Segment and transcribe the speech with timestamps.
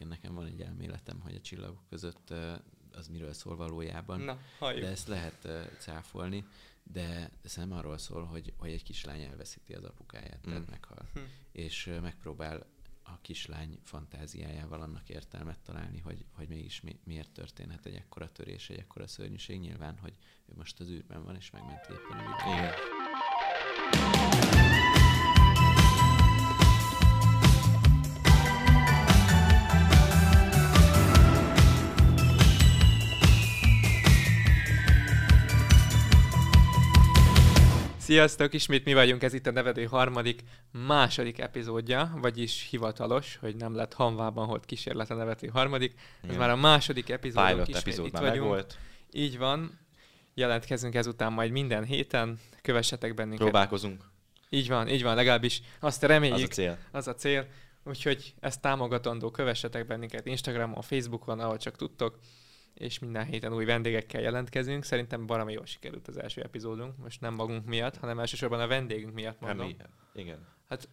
[0.00, 2.34] egyébként nekem van egy elméletem, hogy a csillagok között
[2.92, 4.20] az miről szól valójában.
[4.20, 4.82] Na, halljuk.
[4.82, 6.44] De ezt lehet cáfolni,
[6.82, 10.70] de ez nem arról szól, hogy, hogy egy kislány elveszíti az apukáját, tehát Mm.
[10.70, 11.08] meghal.
[11.14, 11.20] Hm.
[11.52, 12.66] És megpróbál
[13.02, 18.70] a kislány fantáziájával annak értelmet találni, hogy, hogy mégis mi, miért történhet egy ekkora törés,
[18.70, 19.60] egy ekkora szörnyűség.
[19.60, 22.97] Nyilván, hogy ő most az űrben van, és megmenti éppen a
[38.08, 40.42] Sziasztok, ismét mi vagyunk, ez itt a nevedő harmadik,
[40.86, 45.94] második epizódja, vagyis hivatalos, hogy nem lett hanvában holt kísérlet a nevető harmadik.
[45.96, 46.38] Ez Igen.
[46.38, 48.40] már a második epizód, Pilot ismét epizód itt már vagyunk.
[48.40, 48.78] megvolt.
[49.12, 49.78] Így van,
[50.34, 53.40] jelentkezünk ezután majd minden héten, kövessetek bennünket.
[53.42, 54.04] Próbálkozunk.
[54.48, 56.78] Így van, így van, legalábbis azt Az reméljük, a cél.
[56.90, 57.46] az a cél.
[57.84, 62.18] Úgyhogy ezt támogatandó, kövessetek bennünket Instagramon, Facebookon, ahol csak tudtok,
[62.78, 64.84] és minden héten új vendégekkel jelentkezünk.
[64.84, 69.14] Szerintem valami jól sikerült az első epizódunk, most nem magunk miatt, hanem elsősorban a vendégünk
[69.14, 69.58] miatt mondom.
[69.58, 69.76] Remény.
[70.14, 70.46] Igen.
[70.68, 70.88] Hát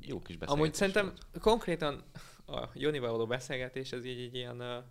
[0.00, 1.38] Jó kis beszélgetés amúgy szerintem volt.
[1.40, 2.02] konkrétan
[2.46, 4.84] a Jonival való beszélgetés, ez így egy ilyen, uh,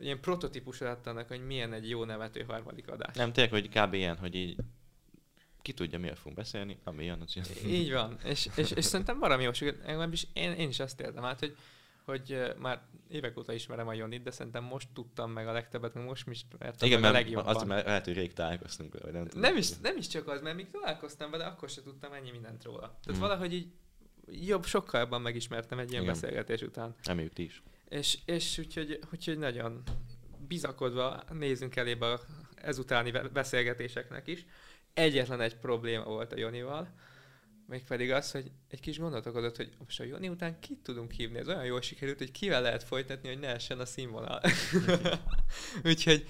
[0.00, 3.16] ilyen prototípus lett annak, hogy milyen egy jó nevető harmadik adás.
[3.16, 3.94] Nem, tényleg, hogy kb.
[3.94, 4.56] ilyen, hogy így
[5.62, 7.44] ki tudja, miért fogunk beszélni, ami jön, az jön.
[7.72, 9.86] Így van, és, és, és szerintem valami jó sikerült.
[9.86, 11.56] Legalábbis én, én is azt éltem át, hogy,
[12.04, 16.04] hogy már évek óta ismerem a Jonit, de szerintem most tudtam meg a legtöbbet, meg
[16.04, 17.56] most ismertem Igen, meg a mert legjobban.
[17.56, 19.40] az, mert lehet, hogy rég találkoztunk vagy nem tudom.
[19.40, 22.64] Nem is, nem is csak az, mert még találkoztam vele, akkor sem tudtam ennyi mindent
[22.64, 22.98] róla.
[23.04, 23.20] Tehát Mm.
[23.20, 23.66] valahogy így
[24.26, 26.14] jobb, sokkal jobban megismertem egy ilyen Igen.
[26.14, 26.94] beszélgetés után.
[27.04, 27.62] Reméljük ti is.
[27.88, 29.82] És, és úgyhogy, úgyhogy nagyon
[30.48, 32.20] bizakodva nézünk elébe a
[32.54, 34.46] ezutáni be- beszélgetéseknek is.
[34.94, 36.88] Egyetlen egy probléma volt a Jonival,
[37.72, 41.38] mégpedig az, hogy egy kis gondot okozott, hogy most a Joni után kit tudunk hívni.
[41.38, 44.40] Ez olyan jól sikerült, hogy kivel lehet folytatni, hogy ne essen a színvonal.
[45.84, 46.26] Úgyhogy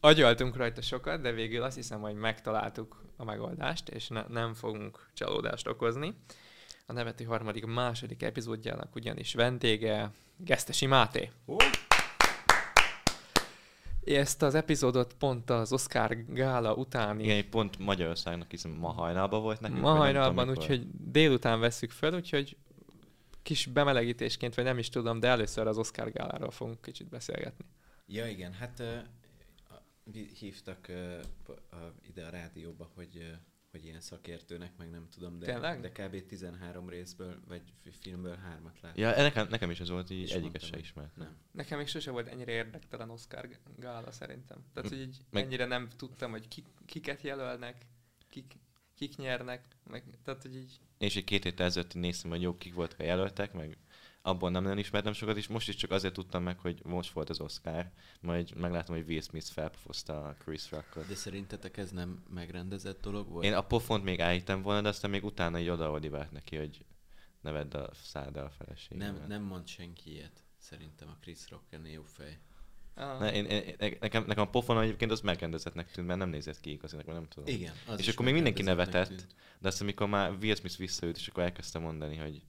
[0.00, 5.10] agyaltunk rajta sokat, de végül azt hiszem, hogy megtaláltuk a megoldást, és ne, nem fogunk
[5.14, 6.14] csalódást okozni.
[6.86, 11.30] A nevető harmadik második epizódjának ugyanis vendége Gesztesi Máté.
[14.04, 19.60] Ezt az epizódot pont az Oscar gála utáni Igen, pont Magyarországnak hiszem ma hajnalban volt
[19.60, 19.80] nekünk.
[19.80, 22.56] ma hajnalban, úgyhogy délután veszük fel, úgyhogy
[23.42, 27.64] kis bemelegítésként, vagy nem is tudom, de először az Oscar gáláról fogunk kicsit beszélgetni.
[28.06, 28.82] Ja, igen, hát
[30.12, 33.24] uh, hívtak uh, a, ide a rádióba, hogy, uh,
[33.70, 35.80] hogy ilyen szakértőnek, meg nem tudom, de, Tényleg?
[35.80, 36.26] de kb.
[36.26, 39.02] 13 részből, vagy fi- filmből hármat láttam.
[39.02, 41.16] Ja, nekem, nekem is ez volt, így És egyiket se hogy ismert.
[41.16, 41.36] Nem.
[41.52, 44.64] Nekem még sose volt ennyire érdektelen Oscar gála szerintem.
[44.72, 47.86] Tehát, hogy így Meg- ennyire nem tudtam, hogy ki, kiket jelölnek,
[48.28, 48.58] kik,
[48.94, 52.56] kik nyernek, meg, tehát, hogy így Én is egy két héttel ezelőtt néztem, hogy jó,
[52.56, 53.76] kik voltak a jelöltek, meg
[54.22, 57.30] abból nem nagyon ismertem sokat, és most is csak azért tudtam meg, hogy most volt
[57.30, 61.06] az Oscar, majd meglátom, hogy Will Smith felpofozta a Chris Rockot.
[61.06, 63.44] De szerintetek ez nem megrendezett dolog volt?
[63.44, 66.84] Én a pofont még állítem volna, de aztán még utána így odaodibált neki, hogy
[67.40, 69.18] ne vedd a száddal a feleségemet.
[69.18, 70.44] nem, nem mond senki ilyet.
[70.58, 72.38] Szerintem a Chris Rock ennél jobb fej.
[72.94, 76.28] Ah, Ne, én, én, ne- nekem, nekem a pofon egyébként az megrendezettnek tűnt, mert nem
[76.28, 77.54] nézett ki igazinak, vagy nem tudom.
[77.54, 77.72] Igen.
[77.86, 79.08] Az És is akkor még mindenki nevetett.
[79.08, 79.26] tűnt.
[79.58, 82.42] De aztán, amikor már Will Smith visszaült, és akkor elkezdte mondani, hogy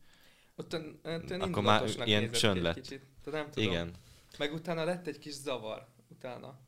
[0.62, 0.74] ott
[1.06, 2.76] olyan, olyan Akkor már ilyen csönd egy lett.
[2.76, 3.02] Kicsit.
[3.24, 3.70] Tehát nem tudom.
[3.70, 3.94] igen.
[4.38, 6.60] Meg utána lett egy kis zavar utána.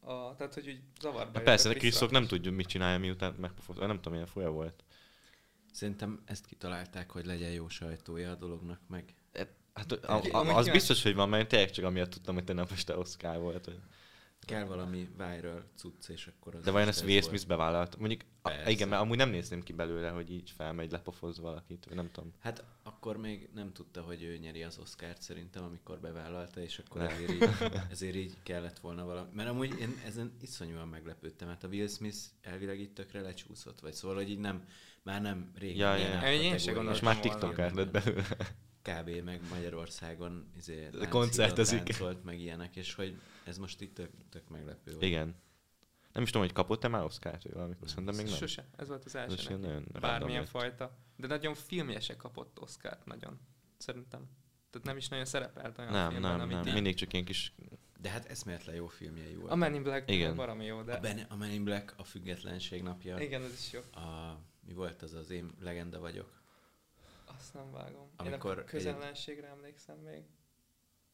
[0.00, 3.34] A, tehát, hogy úgy zavarba jött persze, de Chris Rock nem tudja, mit csinálja, miután
[3.40, 3.86] megpofozta.
[3.86, 4.84] Nem tudom, milyen folya volt.
[5.72, 9.14] Szerintem ezt kitalálták, hogy legyen jó sajtója a dolognak, meg
[9.74, 12.44] Hát a, a, a, az biztos, hogy van, mert én tényleg csak amiatt tudtam, hogy
[12.44, 13.64] te nem most a Oscar volt.
[13.64, 13.78] Hogy...
[14.46, 17.20] kell valami viral cucc, és akkor az De vajon ezt ez Will.
[17.20, 17.98] Smith bevállalt?
[17.98, 18.70] Mondjuk, a, Persze.
[18.70, 22.32] igen, mert amúgy nem nézném ki belőle, hogy így felmegy, lepofoz valakit, vagy nem tudom.
[22.38, 27.02] Hát akkor még nem tudta, hogy ő nyeri az Oscárt szerintem, amikor bevállalta, és akkor
[27.02, 27.48] ezért így,
[27.90, 29.28] ezért így kellett volna valami.
[29.32, 33.92] Mert amúgy én ezen iszonyúan meglepődtem, hát a Will Smith elvileg itt tökre lecsúszott, vagy
[33.92, 34.64] szóval, hogy így nem,
[35.02, 35.76] már nem régen.
[35.76, 36.32] Ja, ja.
[36.32, 37.20] Én se kategóriás gondoltam És már.
[37.20, 38.26] TikToker lett belőle.
[38.82, 39.10] Kb.
[39.24, 41.82] meg Magyarországon izé, Koncertezik.
[41.82, 45.02] táncolt, meg ilyenek, és hogy ez most itt tök, tök meglepő volt.
[45.02, 45.34] Igen.
[46.12, 48.34] Nem is tudom, hogy kapott-e már Oscar-t, vagy valamikor, szerintem még nem.
[48.34, 49.62] Sose, ez volt az Ez első neki.
[49.66, 50.50] nagyon Bármilyen lett.
[50.50, 50.96] fajta.
[51.16, 53.40] De nagyon filmjese kapott Oscar-t, nagyon.
[53.78, 54.28] Szerintem.
[54.70, 56.66] Tehát nem is nagyon szerepelt olyan Nem, filmben, nem, amit nem.
[56.66, 57.54] így- Mindig csak ilyen kis...
[58.00, 59.50] De hát eszméletlen jó filmjei volt.
[59.50, 60.36] A Men in Black Igen.
[60.36, 60.92] baromi jó, de...
[60.94, 63.80] a, ben, a Men in Black, a Függetlenség napja, Igen, ez is jó.
[64.02, 66.41] a, mi volt az az én legenda vagyok?
[67.42, 68.10] Azt nem vágom.
[68.16, 70.24] Amikor Én a közellenségre emlékszem még.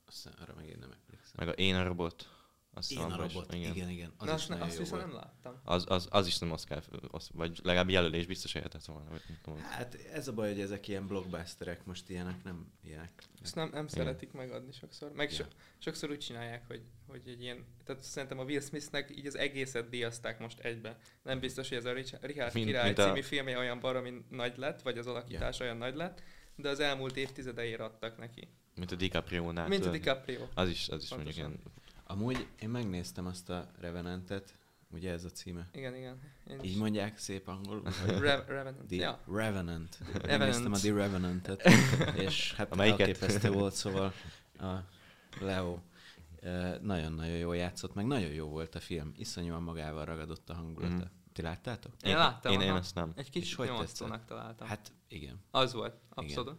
[0.07, 1.35] Aztán arra meg én nem emlékszem.
[1.37, 2.38] Meg a Én a robot.
[2.75, 3.55] Azt Én a robot.
[3.55, 3.89] Igen, igen.
[3.89, 4.13] igen.
[4.17, 5.07] Az Na, is azt, azt jó viszont volt.
[5.07, 5.61] nem láttam.
[5.65, 9.11] Az, az, az is nem Oscar, az, vagy legalább jelölés biztos érhetett volna.
[9.11, 9.59] Vagy nem tudom.
[9.59, 13.11] Hát ez a baj, hogy ezek ilyen blockbusterek, most ilyenek nem ilyenek.
[13.43, 15.13] Ezt nem, nem szeretik megadni sokszor.
[15.13, 15.37] Meg Ja.
[15.37, 15.45] so,
[15.79, 17.65] sokszor úgy csinálják, hogy, hogy egy ilyen...
[17.85, 20.99] Tehát szerintem a Will Smithnek így az egészet díjazták most egybe.
[21.23, 24.25] Nem biztos, hogy ez a Rich- Richard Mint- Király mint a- című filmje olyan baromi
[24.31, 26.23] nagy lett, vagy az alakítás olyan nagy lett,
[26.57, 28.49] de az elmúlt évtizedeire adtak neki.
[28.75, 29.69] Mint a DiCaprio-nál.
[29.69, 29.91] Mint a?
[29.91, 30.47] DiCaprio.
[30.55, 31.61] Az is, az is mondjuk Pontosan.
[31.63, 31.77] ilyen...
[32.11, 34.55] Amúgy én megnéztem azt a Revenantet,
[34.91, 35.69] ugye ez a címe?
[35.73, 36.21] Igen, igen.
[36.51, 36.77] Én Így is.
[36.77, 37.83] mondják szép angolul?
[38.07, 38.87] Re- Revenant.
[38.89, 39.21] The Ja.
[39.27, 39.99] Revenant.
[40.13, 40.27] Revenant.
[40.39, 41.63] Megnéztem a The Revenantet,
[42.27, 43.01] és hát A melyiket?
[43.01, 44.13] elképesztő volt, szóval
[44.59, 44.75] a
[45.41, 45.79] Leo
[46.81, 49.13] nagyon-nagyon jól játszott, meg nagyon jó volt a film.
[49.17, 50.95] Iszonyúan magával ragadott a hangulata.
[50.95, 51.05] Mhm.
[51.33, 51.93] Ti láttátok?
[52.03, 52.79] Én láttam, Én, én aha.
[52.79, 53.13] azt nem.
[53.17, 54.67] Egy kicsit hogy nyomasztónak találtam.
[54.67, 55.41] Hát igen.
[55.51, 56.59] Az volt, abszolút.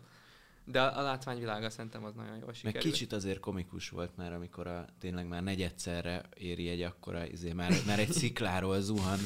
[0.71, 2.83] De a, látványvilága szerintem az nagyon jól Meg sikerült.
[2.83, 7.71] kicsit azért komikus volt már, amikor a, tényleg már negyedszerre éri egy akkora, izé, már,
[7.87, 9.19] már egy szikláról zuhan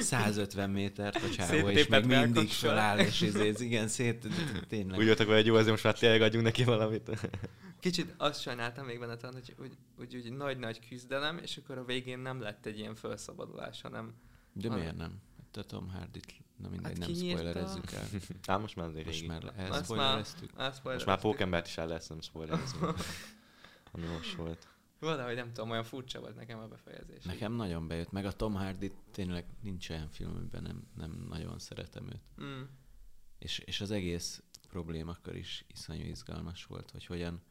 [0.00, 4.26] 150 métert a csávó, és még mindig feláll, és izé, igen, szét,
[4.68, 4.98] tényleg.
[4.98, 7.10] Úgy voltak, hogy jó, azért most már tényleg adjunk neki valamit.
[7.80, 12.18] Kicsit azt sajnáltam még benne hogy úgy, úgy, úgy nagy-nagy küzdelem, és akkor a végén
[12.18, 14.14] nem lett egy ilyen felszabadulás, hanem
[14.52, 15.20] De miért nem?
[15.36, 18.06] Hát a Tom Hardy-t, na mindegy, Hát nem spoilerezzük el.
[18.54, 20.26] Ám most már azért Most már Azt már-
[20.84, 22.78] Most már pókembert is el lesz nem spoilerezni.
[23.92, 24.68] Ami most volt.
[24.98, 27.24] Valahogy nem tudom, olyan furcsa volt nekem a befejezés.
[27.24, 31.58] Nekem nagyon bejött, meg a Tom Hardy tényleg nincs olyan film, amiben nem, nem nagyon
[31.58, 32.44] szeretem őt.
[32.46, 32.62] Mm.
[33.38, 37.42] És, és az egész problémakör is iszonyú izgalmas volt, hogy hogyan,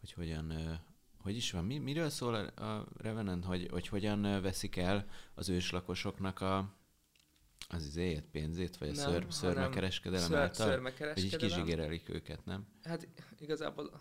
[0.00, 0.78] hogy hogyan,
[1.18, 5.48] hogy is van, mi, miről szól a, a Revenant, hogy, hogy hogyan veszik el az
[5.48, 6.74] őslakosoknak a,
[7.68, 10.66] az izéjét, pénzét, vagy a Nem, ször, szörmekereskedelem Ször, által?
[10.66, 11.48] Hogy így szörmekereskedelem.
[11.48, 12.66] kizsigerelik őket, nem?
[12.82, 13.08] Hát
[13.38, 14.00] igazából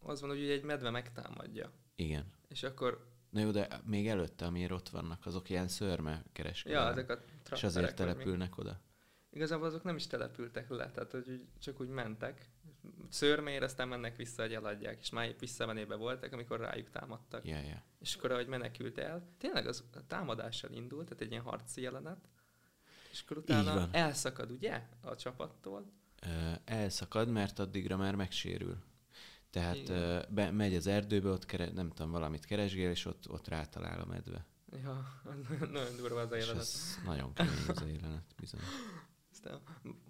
[0.00, 1.72] az van, hogy egy medve megtámadja.
[1.96, 2.32] Igen.
[2.48, 6.84] És akkor, Na jó, de még előtte, amiért ott vannak, azok ilyen szörme kereskedelem.
[6.84, 7.22] ja, ezek a
[7.54, 8.80] és azért vagy települnek oda.
[9.30, 12.50] Igazából azok nem is települtek le, tehát hogy csak úgy mentek.
[13.08, 17.46] Szörmér, aztán mennek vissza, hogy eladják, és már épp visszamenébe voltak, amikor rájuk támadtak.
[17.46, 17.82] Ja, ja.
[17.98, 22.28] És akkor, ahogy menekült el, tényleg az a támadással indult, tehát egy ilyen harci jelenet,
[23.10, 23.88] és akkor utána van.
[23.92, 25.92] elszakad, ugye, a csapattól.
[26.64, 28.76] Elszakad, mert addigra már megsérül.
[29.50, 30.24] Tehát Igen.
[30.28, 34.06] be, megy az erdőbe, ott kere, nem tudom, valamit keresgél, és ott, ott rátalál a
[34.06, 34.46] medve.
[34.82, 35.22] Ja,
[35.72, 36.62] nagyon, durva az a És jelenet.
[36.62, 38.60] ez nagyon kemény az a jelenet, bizony.
[39.32, 39.60] Aztán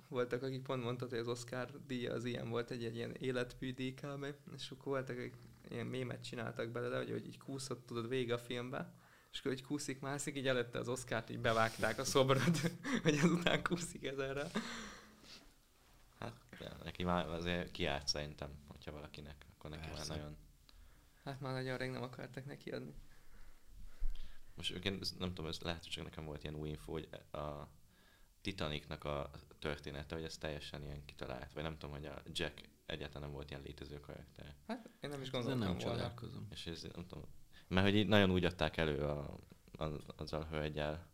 [0.09, 3.75] voltak, akik pont mondtad, hogy az Oscar díja az ilyen volt, egy, egy ilyen életmű
[3.75, 4.27] kb.
[4.57, 5.35] És akkor voltak, akik
[5.71, 8.93] ilyen mémet csináltak belőle, hogy, hogy így kúszott, tudod, vége a filmbe,
[9.33, 12.59] és akkor, hogy kúszik, mászik, így előtte az Oscárt így bevágták a szobrot,
[13.03, 14.47] hogy azután kúszik ezerre.
[16.19, 20.09] Hát, ja, neki már azért kiárt szerintem, hogyha valakinek, akkor neki Persze.
[20.09, 20.37] már nagyon...
[21.25, 22.95] Hát már nagyon rég nem akartak neki adni.
[24.55, 27.69] Most ez- nem tudom, ez lehet, hogy csak nekem volt ilyen új info, hogy a
[28.41, 33.23] Titanicnak a története, hogy ez teljesen ilyen kitalált, vagy nem tudom, hogy a Jack egyáltalán
[33.23, 34.55] nem volt ilyen létező karakter.
[34.67, 35.95] Hát én nem is Ezen gondoltam nem volna.
[35.97, 36.47] csodálkozom.
[36.51, 37.25] És ez nem tudom,
[37.69, 39.39] mert hogy így nagyon úgy adták elő a,
[39.79, 39.85] a,
[40.17, 41.07] azzal a hölgyel,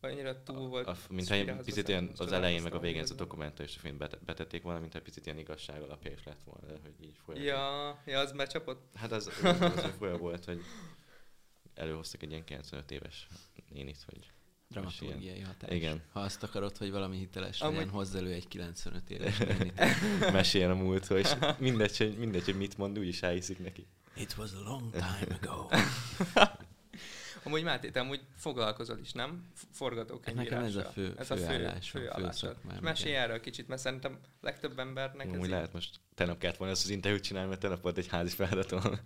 [0.00, 0.86] Annyira túl volt.
[0.86, 3.22] a, a, mintha egy spirálzva, picit ilyen az elején meg a végén ezt a hogy
[3.22, 6.24] ez- dokumentar és a film bete- betették volna, mintha egy picit ilyen igazság alapja is
[6.24, 7.42] lett volna, de hogy így folyam.
[7.42, 8.82] Ja, ja, az becsapott.
[8.94, 10.60] Hát az, az, az, az folyam volt, hogy
[11.74, 13.26] előhoztak egy ilyen 95 éves
[13.72, 14.30] nénit, hogy
[14.68, 15.70] Dramaturgiai hatás.
[15.74, 16.02] Igen.
[16.12, 19.80] Ha azt akarod, hogy valami hiteles Amúgy- legyen, hozz elő egy 95 éves nénit.
[20.32, 23.86] meséljen a múltról, és mindegy, hogy, mindegy, hogy mit mond, úgyis elhiszik neki.
[24.16, 25.68] It was a long time ago.
[27.46, 29.44] Amúgy Máté, te amúgy foglalkozol is, nem?
[29.56, 30.58] F- Forgatókönyvírással.
[30.62, 32.32] Nekem ez a fő- ez a fő, főállásom, fő állásod.
[32.50, 36.38] főszakmám, És mesélj erről kicsit, mert szerintem legtöbb embernek ez Úgy így- lehet most tegnap
[36.38, 38.98] kellett volna ezt az interjút csinálni, mert tegnap volt egy házi feladatom a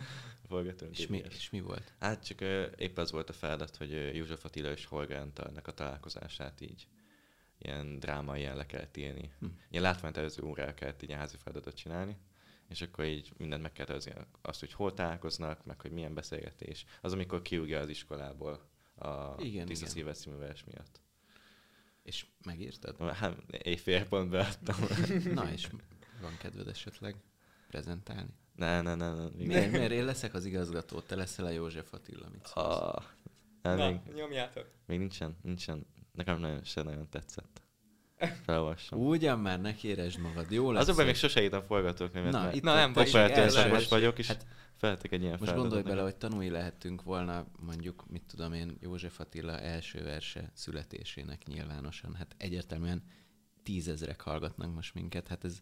[0.48, 0.98] forgatókönyv.
[0.98, 1.92] és, mi, és mi volt?
[2.00, 5.66] Hát csak ö, épp az volt a feladat, hogy ö, József Attila és Holger Antalnak
[5.66, 6.86] a találkozását így
[7.58, 9.30] ilyen drámai le kellett írni.
[9.40, 9.46] Hm.
[9.70, 12.16] Ilyen látványtervező órára kellett így ilyen házi feladatot csinálni,
[12.68, 16.84] és akkor így mindent meg kell tervezni, azt, hogy hol találkoznak, meg hogy milyen beszélgetés.
[17.00, 19.96] Az, amikor kiúgja az iskolából a Igen, Tiszta igen.
[19.96, 21.00] Szíves című vers miatt.
[22.02, 23.10] És megírtad?
[23.10, 24.76] Hát éjfél pont beadtam.
[25.34, 25.68] Na, és
[26.20, 27.16] van kedved esetleg
[27.68, 28.30] prezentálni?
[28.54, 29.28] ne, ne, ne, ne.
[29.36, 32.66] Miért, miért én leszek az igazgató, te leszel a József Attila, mit szólsz?
[32.66, 33.04] Ah,
[33.62, 34.70] ne, Na, még, nyomjátok.
[34.86, 35.86] még nincsen, nincsen.
[36.12, 37.62] Nekem nagyon, se nagyon tetszett.
[38.44, 39.06] Felolvassam.
[39.06, 40.82] Ugyan már ne kéresd magad, jó lesz.
[40.82, 43.88] Az a baj, még sose írtam forgatókönyvet, Na, mert itt Na, nem baj, operatőr szakos
[43.88, 44.46] vagyok, és Hát-
[44.76, 49.20] feltek egy ilyen Most gondolj bele, hogy tanulni lehettünk volna mondjuk, mit tudom én, József
[49.20, 52.14] Attila első verse születésének nyilvánosan.
[52.14, 53.02] Hát egyértelműen
[53.62, 55.60] tízezrek hallgatnak most minket, hát ez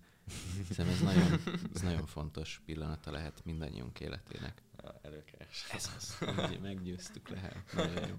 [0.68, 1.40] Hiszen ez nagyon,
[1.74, 4.62] ez nagyon fontos pillanata lehet mindannyiunk életének.
[5.02, 5.66] Előkeres.
[5.72, 6.18] Ez az.
[6.62, 7.56] Meggyőztük lehet.
[7.74, 8.14] Nagyon jó.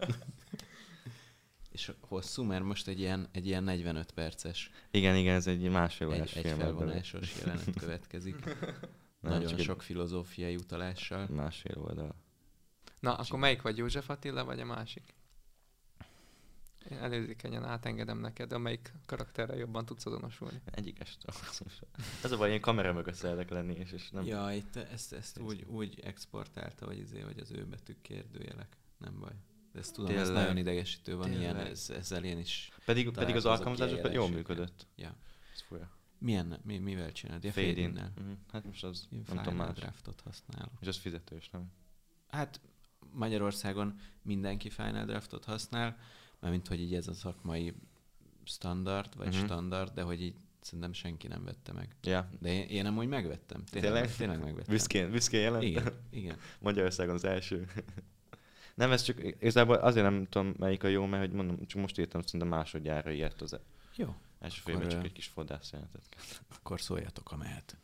[1.77, 6.07] És hosszú, mert most egy ilyen, egy ilyen 45 perces, Igen, igen, ez egy másfél
[6.11, 6.57] egy, órás egy film.
[6.57, 8.45] felvonásos jelenet következik.
[9.19, 11.27] Nem, Nagyon csak egy- sok filozófiai utalással.
[11.27, 12.15] Másfél oldal.
[12.99, 15.13] Na, akkor melyik vagy, József Attila, vagy a másik?
[16.91, 20.61] Én előzékenyen átengedem neked, amelyik karakterrel jobban tudsz azonosulni.
[20.65, 21.17] Egyikes.
[22.23, 24.25] Ez a baj, én kamera mögött szeretek lenni, és, és nem...
[24.25, 28.77] Ja, itt ezt, ezt úgy, úgy exportálta, hogy, izé, hogy az ő betűk kérdőjelek.
[28.97, 29.33] Nem baj.
[29.77, 30.41] Ezt tudom, ez Tényleg.
[30.41, 31.71] nagyon idegesítő van, ilyen, Tényleg.
[31.71, 32.71] ez, ezzel én is.
[32.85, 34.87] Pedig, pedig az alkalmazásokban ilyen jól működött.
[34.95, 35.15] Ja.
[35.53, 35.89] Ez fura.
[36.17, 37.43] Milyen, mi, mivel csinálod?
[37.43, 37.89] Ja, Fade in.
[37.89, 38.31] Mhm.
[38.51, 39.75] Hát most az, Én nem tudom más.
[39.75, 40.71] Draftot használok.
[40.79, 41.71] És az fizetős, nem?
[42.27, 42.59] Hát
[43.11, 45.97] Magyarországon mindenki Final Draftot használ,
[46.39, 47.73] mármint hogy így ez a szakmai
[48.43, 49.45] standard, vagy uh-huh.
[49.45, 51.95] standard, de hogy így szerintem senki nem vette meg.
[52.03, 52.29] Ja.
[52.39, 53.63] De én, én amúgy megvettem.
[53.63, 54.15] Tényleg, Tényleg?
[54.15, 54.73] tényleg megvettem.
[54.75, 55.63] Büszkén, büszkén jelent?
[55.63, 56.37] Igen, igen.
[56.59, 57.67] Magyarországon az első.
[58.77, 61.99] Nem, ez csak igazából azért nem tudom melyik a jó, mert hogy mondom, csak most
[61.99, 63.59] írtam szerintem másodjára ilyet az
[63.95, 66.01] Jó, első Akkor, filmben, csak egy kis fodrász jelentet.
[66.55, 67.77] akkor szóljatok, ha mehet.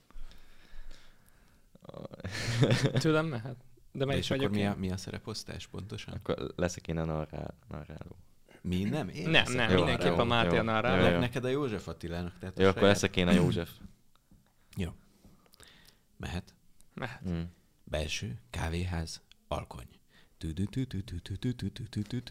[3.02, 3.56] Tőlem mehet.
[3.92, 6.14] De melyik vagyok mi a, mi a szereposztás pontosan?
[6.14, 8.16] Akkor leszek én a narrál, narráló.
[8.62, 9.10] Mi nem?
[9.10, 11.06] Én Nem, nem, a mindenképp a Máté jó, a narráló.
[11.06, 11.20] jó, jó.
[11.20, 13.70] Neked a József Attilának, tehát a Jó, akkor saját- leszek én a József.
[14.78, 14.92] Jó.
[16.18, 16.54] Mehet.
[16.94, 17.30] Mehet.
[17.30, 17.42] Mm.
[17.84, 19.88] Belső, kávéház, alkony.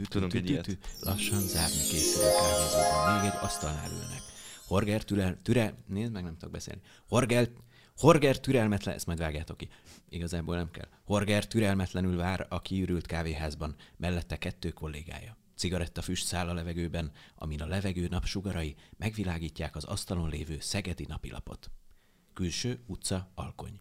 [0.08, 0.78] Tudunk egy ilyet.
[1.00, 4.20] Lassan zárni készülő kávézóban még egy asztalnál ülnek.
[4.66, 6.80] Horger türel, türel, nézd meg, nem tudok beszélni.
[7.08, 7.48] Horger,
[7.96, 9.68] Horger türelmetlen, ezt majd vágjátok ki.
[10.08, 10.88] Igazából nem kell.
[11.04, 15.36] Horger türelmetlenül vár a kiürült kávéházban, mellette kettő kollégája.
[15.56, 21.70] Cigarettafüst száll a levegőben, amin a levegő napsugarai megvilágítják az asztalon lévő szegedi napilapot.
[22.32, 23.80] Külső utca, alkony.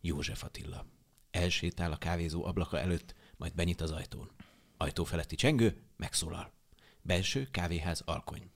[0.00, 0.86] József Attila.
[1.30, 4.30] Elsétál a kávézó ablaka előtt, majd benyit az ajtón.
[4.76, 6.52] Ajtó feletti csengő megszólal.
[7.00, 8.50] Belső kávéház alkony.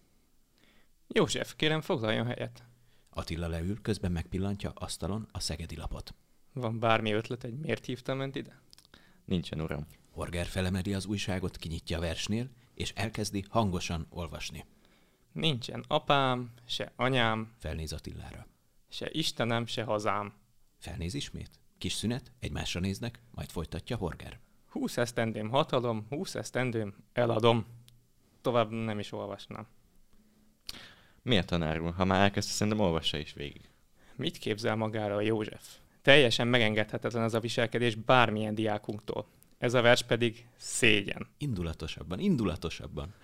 [1.09, 2.65] József, kérem foglaljon helyet.
[3.11, 6.15] Attila leül, közben megpillantja asztalon a szegedi lapot.
[6.53, 8.61] Van bármi ötlet, hogy miért hívtam önt ide?
[9.25, 9.87] Nincsen, uram.
[10.11, 14.65] Horger felemeli az újságot, kinyitja a versnél, és elkezdi hangosan olvasni.
[15.33, 18.47] Nincsen apám, se anyám, Felnéz Attilára.
[18.89, 20.35] se Istenem, se hazám.
[20.79, 21.61] Felnéz ismét.
[21.79, 24.45] Kis szünet, egymásra néznek, majd folytatja Horger.
[24.79, 27.67] Húsz esztendőm hatalom, húsz esztendőm eladom.
[28.41, 29.67] Tovább nem is olvasnám.
[31.23, 31.93] Miért tanár úr?
[31.95, 33.71] Ha már elkezdte, szerintem olvassa is végig.
[34.17, 35.77] Mit képzel magára a József?
[36.03, 39.27] Teljesen megengedhetetlen ez a viselkedés bármilyen diákunktól.
[39.59, 41.27] Ez a vers pedig szégyen.
[41.39, 43.15] Indulatosabban, indulatosabban.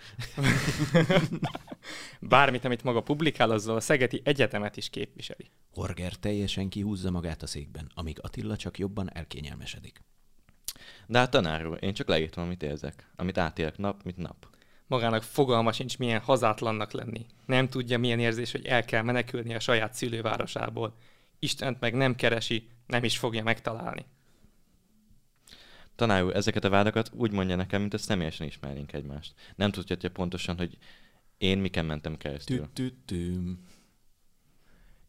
[2.20, 5.50] Bármit, amit maga publikál, azzal a Szegeti Egyetemet is képviseli.
[5.70, 10.02] Horger teljesen kihúzza magát a székben, amíg Attila csak jobban elkényelmesedik.
[11.06, 13.06] De hát tanár úr, én csak leírtam, amit érzek.
[13.16, 14.46] Amit átélek nap, mint nap.
[14.86, 17.26] Magának fogalma sincs, milyen hazátlannak lenni.
[17.46, 20.96] Nem tudja, milyen érzés, hogy el kell menekülni a saját szülővárosából.
[21.38, 24.04] Istent meg nem keresi, nem is fogja megtalálni.
[25.94, 29.34] Tanár úr, ezeket a vádakat úgy mondja nekem, mint a személyesen ismernénk egymást.
[29.56, 30.78] Nem tudja pontosan, hogy
[31.38, 32.68] én miken mentem keresztül.
[32.72, 33.66] Tütütüm,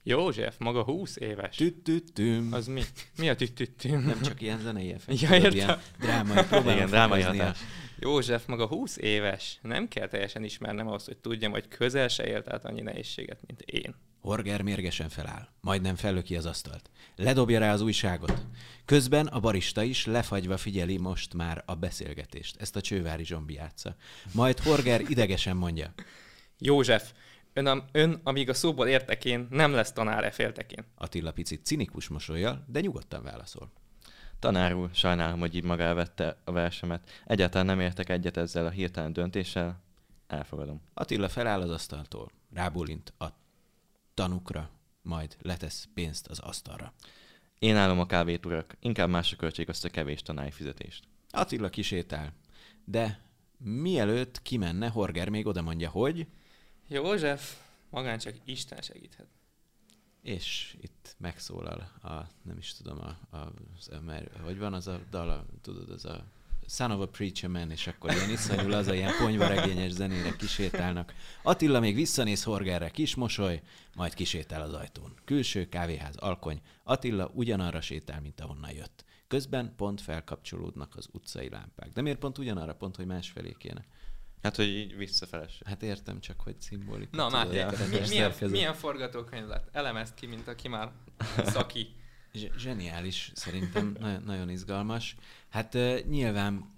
[0.05, 1.55] József, maga 20 éves.
[1.55, 2.53] tütütüm.
[2.53, 2.81] Az mi?
[3.17, 3.99] Mi a tüttüttüm?
[4.05, 5.21] Nem csak ilyen zenei effekt.
[5.21, 5.51] Ja, értem.
[5.51, 7.57] ilyen drámai, próbálom Igen, drámai hatás.
[7.99, 9.59] József maga 20 éves.
[9.61, 13.61] Nem kell teljesen ismernem ahhoz, hogy tudjam, hogy közel se élt át annyi nehézséget, mint
[13.61, 13.95] én.
[14.21, 16.89] Horger mérgesen feláll, majdnem fellöki az asztalt.
[17.15, 18.45] Ledobja rá az újságot.
[18.85, 22.55] Közben a barista is lefagyva figyeli most már a beszélgetést.
[22.61, 23.95] Ezt a csővári zsombi játsza.
[24.33, 25.93] Majd Horger idegesen mondja.
[26.59, 27.11] József,
[27.53, 30.85] ön, ön amíg a szóból értek én, nem lesz tanár e féltekén.
[30.95, 33.71] Attila picit cinikus mosolyjal, de nyugodtan válaszol.
[34.39, 37.09] Tanár úr, sajnálom, hogy így maga vette a versemet.
[37.25, 39.81] Egyáltalán nem értek egyet ezzel a hirtelen döntéssel.
[40.27, 40.81] Elfogadom.
[40.93, 43.25] Attila feláll az asztaltól, rábólint a
[44.13, 44.69] tanukra,
[45.01, 46.93] majd letesz pénzt az asztalra.
[47.59, 48.77] Én állom a kávét, urak.
[48.79, 51.03] Inkább másra költsék azt a kevés tanári fizetést.
[51.29, 52.33] Attila kisétál,
[52.85, 53.19] de
[53.57, 56.27] mielőtt kimenne, Horger még oda mondja, hogy...
[56.93, 57.57] József,
[57.89, 59.27] magán csak Isten segíthet.
[60.21, 64.99] És itt megszólal a, nem is tudom, a, a, az, mert hogy van az a
[65.09, 66.23] dal, a, tudod, az a
[66.67, 71.13] Son of a Preacher Man, és akkor ilyen iszonyú az a ilyen ponyvaregényes zenére kisétálnak.
[71.43, 73.61] Attila még visszanéz Horgerre, kis mosoly,
[73.95, 75.13] majd kisétál az ajtón.
[75.25, 76.61] Külső kávéház, alkony.
[76.83, 79.05] Attila ugyanarra sétál, mint ahonnan jött.
[79.27, 81.91] Közben pont felkapcsolódnak az utcai lámpák.
[81.91, 83.85] De miért pont ugyanarra, pont, hogy másfelé kéne?
[84.43, 85.61] Hát, hogy így visszafeleső.
[85.65, 87.17] Hát értem csak, hogy szimbolikus.
[87.17, 87.71] Na, Máté, Ja.
[87.91, 89.69] mi, milyen, milyen forgatókönyv lett?
[89.71, 90.91] Elemezd ki, mint aki már
[91.45, 91.87] szaki.
[92.33, 95.15] Zse- Zseniális, szerintem, nagyon, nagyon izgalmas.
[95.49, 96.69] Hát uh, nyilván,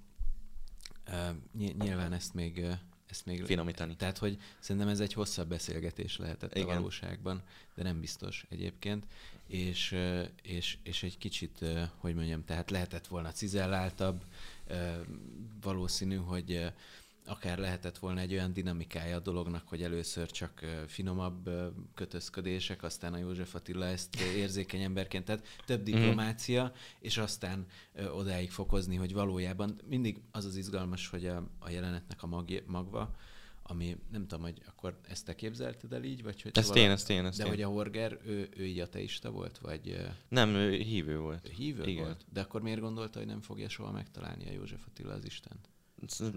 [1.07, 2.73] uh, ny- nyilván ezt még, uh,
[3.09, 3.95] ezt még Finomítani.
[3.95, 6.69] Tehát, hogy szerintem ez egy hosszabb beszélgetés lehetett Igen.
[6.69, 7.43] a valóságban,
[7.75, 9.05] de nem biztos egyébként.
[9.47, 9.95] És,
[10.41, 11.65] és, és egy kicsit,
[11.97, 14.23] hogy mondjam, tehát lehetett volna cizelláltabb,
[15.61, 16.73] valószínű, hogy
[17.25, 21.49] akár lehetett volna egy olyan dinamikája a dolognak, hogy először csak finomabb
[21.93, 27.65] kötözködések, aztán a József Attila ezt érzékeny emberként, tehát több diplomácia, és aztán
[28.13, 33.15] odáig fokozni, hogy valójában mindig az az izgalmas, hogy a, a jelenetnek a magja, magva,
[33.67, 36.89] ami nem tudom, hogy akkor ezt te képzelted el így, vagy hogy Ezt vala- én,
[36.91, 37.49] ezt én, ezt De én.
[37.49, 41.47] hogy a Horger, ő, ő így ateista volt, vagy Nem, ő hívő volt.
[41.47, 42.03] hívő Igen.
[42.03, 42.25] volt?
[42.33, 45.69] De akkor miért gondolta, hogy nem fogja soha megtalálni a József Attila az Istent?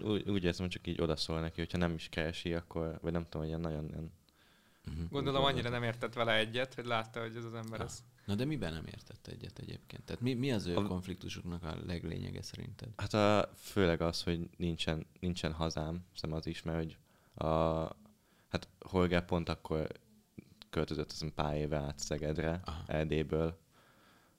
[0.03, 3.23] Úgy, úgy érzem, hogy csak így odaszól neki, hogyha nem is keresi, akkor, vagy nem
[3.23, 4.13] tudom, hogy ilyen nagyon ilyen
[4.89, 5.11] Uh-huh.
[5.11, 8.05] Gondolom annyira nem értett vele egyet, hogy látta, hogy ez az ember az.
[8.25, 10.05] Na de miben nem értett egyet egyébként?
[10.05, 12.89] Tehát mi, mi az ő A- konfliktusuknak a leglényege szerinted?
[12.97, 16.97] Hát a, főleg az, hogy nincsen, nincsen hazám, hiszem az is, mert hogy
[17.47, 17.49] a,
[18.49, 19.93] hát Holger pont akkor
[20.71, 22.83] költözött hiszem pár éve át Szegedre, Aha.
[22.87, 23.59] Erdélyből,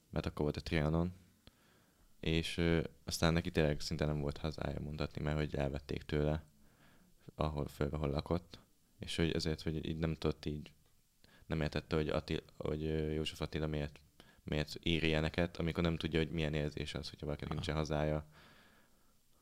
[0.09, 1.13] mert akkor volt a Trianon,
[2.19, 6.43] és ö, aztán neki tényleg szinte nem volt hazája mondhatni, mert hogy elvették tőle,
[7.35, 8.59] ahol föl, ahol lakott,
[8.99, 10.71] és hogy ezért, hogy így nem tudott így,
[11.45, 12.83] nem értette, hogy, Attila, hogy
[13.13, 13.99] József Attila miért,
[14.43, 18.27] miért ír ilyeneket, amikor nem tudja, hogy milyen érzés az, hogyha valakinek nincsen hazája.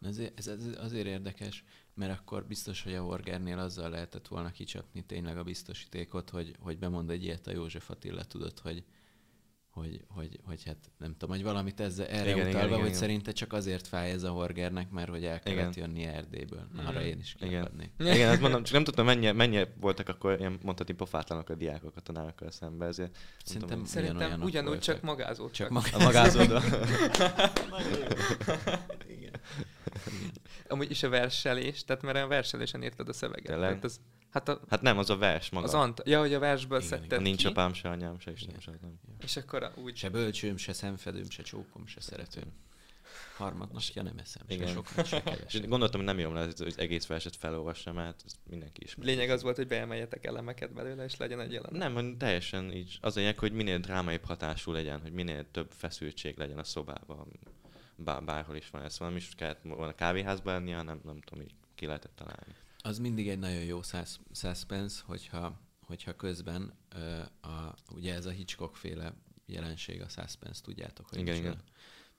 [0.02, 5.06] Azért, ez, ez azért érdekes, mert akkor biztos, hogy a Horgernél azzal lehetett volna kicsapni
[5.06, 8.84] tényleg a biztosítékot, hogy, hogy bemond egy ilyet a József Attila, tudod, hogy,
[9.78, 12.78] hogy, hogy, hogy hát nem tudom, hogy valamit ezzel erre Igen, igen, igen, utalva, igen,
[12.80, 13.00] hogy igen.
[13.00, 15.88] szerinte csak azért fáj ez a Horgernek, mert hogy el kellett Igen.
[15.88, 16.68] jönni Erdélyből.
[16.74, 17.08] Na, arra Mhm.
[17.08, 17.50] én is Igen.
[17.50, 17.92] kiakadnék.
[18.16, 21.96] Igen, ezt mondom, csak nem tudtam, mennyi, mennyi voltak akkor ilyen mondhatni pofátlanok a diákok
[21.96, 25.36] a tanárokkal szemben, ezért Szerintem, Szerintem ugyanolyanok ugyanúgy csak voltak.
[25.36, 26.62] Csak Csak mag- a magázódva.
[29.18, 29.32] Igen.
[30.68, 33.46] Amúgy is a verselés, tehát mert a verselésen írtad a szöveget.
[33.46, 33.68] Tényleg?
[33.70, 35.66] Tehát az, hát a, Hát nem, az a vers maga.
[35.66, 38.60] az ant, ja, hogy a versből Igen, szedted Nincs ki, apám, se anyám, se Istenem,
[38.62, 38.74] Igen.
[38.74, 39.00] se nem.
[39.24, 42.54] és akkor a- úgy Se bölcsőm, se szemfedőm, se csókom, se szeretőm.
[43.38, 44.68] Harmadnapja nem eszem, se Igen.
[44.68, 45.68] sokat, se keveset.
[45.74, 48.96] Gondoltam, hogy nem jó lesz az egész verset felolvasni, mert ezt mindenki is.
[49.02, 51.78] lényeg az volt, hogy beemeljetek elemeket belőle, és legyen egy jelenet.
[51.80, 52.98] Nem, hogy teljesen így.
[53.02, 57.28] Az a lényeg, hogy minél drámaibb hatású legyen, hogy minél több feszültség legyen a szobában.
[57.96, 58.98] Bár, bárhol is van ez.
[58.98, 62.56] Nem is kellett volna kávéházba lenni, hanem nem tudom, így ki lehetett találni.
[62.88, 68.30] Az mindig egy nagyon jó sus- suspense, hogyha, hogyha közben ö, a, ugye ez a
[68.30, 69.14] Hitchcock féle
[69.46, 71.62] jelenség a suspense, tudjátok, hogy Igen, igen.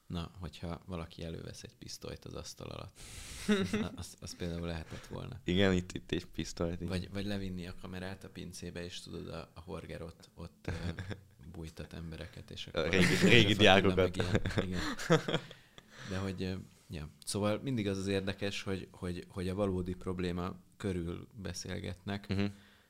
[0.06, 3.00] Na, hogyha valaki elővesz egy pisztolyt az asztal alatt,
[3.48, 5.40] az, az, az például lehetett volna.
[5.44, 6.80] Igen, itt, itt egy pisztolyt.
[6.80, 10.70] Vagy, vagy levinni a kamerát a pincébe, és tudod, a, a horger ott, ott
[11.52, 12.82] bújtat embereket, és akkor...
[12.88, 13.96] régi- József régi Attila diákokat.
[13.96, 14.80] meg ilyen, Igen.
[16.10, 16.56] De hogy,
[16.88, 17.08] ja.
[17.24, 22.44] Szóval mindig az az érdekes, hogy, hogy, hogy a valódi probléma körül beszélgetnek Mhm.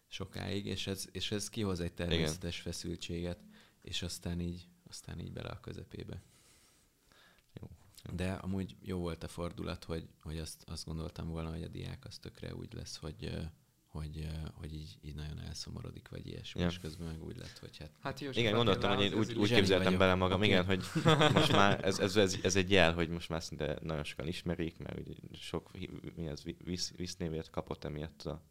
[0.07, 3.39] sokáig, és ez, és ez kihoz egy természetes feszültséget,
[3.83, 6.23] és aztán így, aztán így bele a közepébe.
[7.61, 7.69] Jó.
[8.05, 8.15] Jó.
[8.15, 12.05] De amúgy jó volt a fordulat, hogy, hogy azt, azt gondoltam volna, hogy a diák
[12.05, 13.39] az tökre úgy lesz, hogy,
[13.89, 16.67] hogy, hogy így, így nagyon elszomorodik, vagy ilyesmi, Ja.
[16.67, 19.49] és közben meg úgy lett, hogy hát Hát jó, Igen, gondoltam, hogy én úgy, úgy
[19.49, 19.99] képzeltem vagyok.
[19.99, 20.85] bele magam, igen, hogy
[21.33, 24.79] most már ez, ez, ez, ez, egy jel, hogy most már szinte nagyon sokan ismerik,
[24.79, 25.71] mert ugye sok
[26.17, 28.43] mi az, visz, visznévért kapott emiatt a,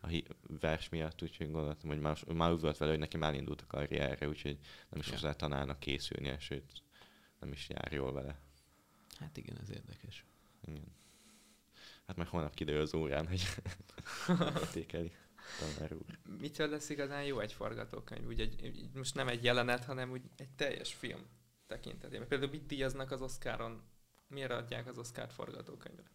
[0.00, 0.28] a hi-
[0.60, 3.66] vers miatt, úgyhogy gondoltam, hogy már, már úgy volt vele, hogy neki már indult a
[3.66, 4.58] karrierre, úgyhogy
[4.90, 5.12] nem is Ja.
[5.12, 6.82] hozzá tanálnak készülni, sőt
[7.40, 8.38] nem is jár jól vele.
[9.18, 10.24] Hát igen, ez érdekes.
[10.66, 10.84] Igen.
[12.10, 13.42] Hát meg holnap kiderül az órán, hogy
[14.60, 15.12] értékeli
[15.58, 16.18] tanár úr.
[16.38, 18.26] Mitől lesz igazán jó egy forgatókönyv?
[18.26, 21.26] Úgy egy, most nem egy jelenet, hanem úgy egy teljes film
[21.66, 22.28] tekintetében.
[22.28, 23.82] Például mit díjaznak az Oscaron?
[24.28, 26.10] Miért adják az Oscar forgatókönyvre?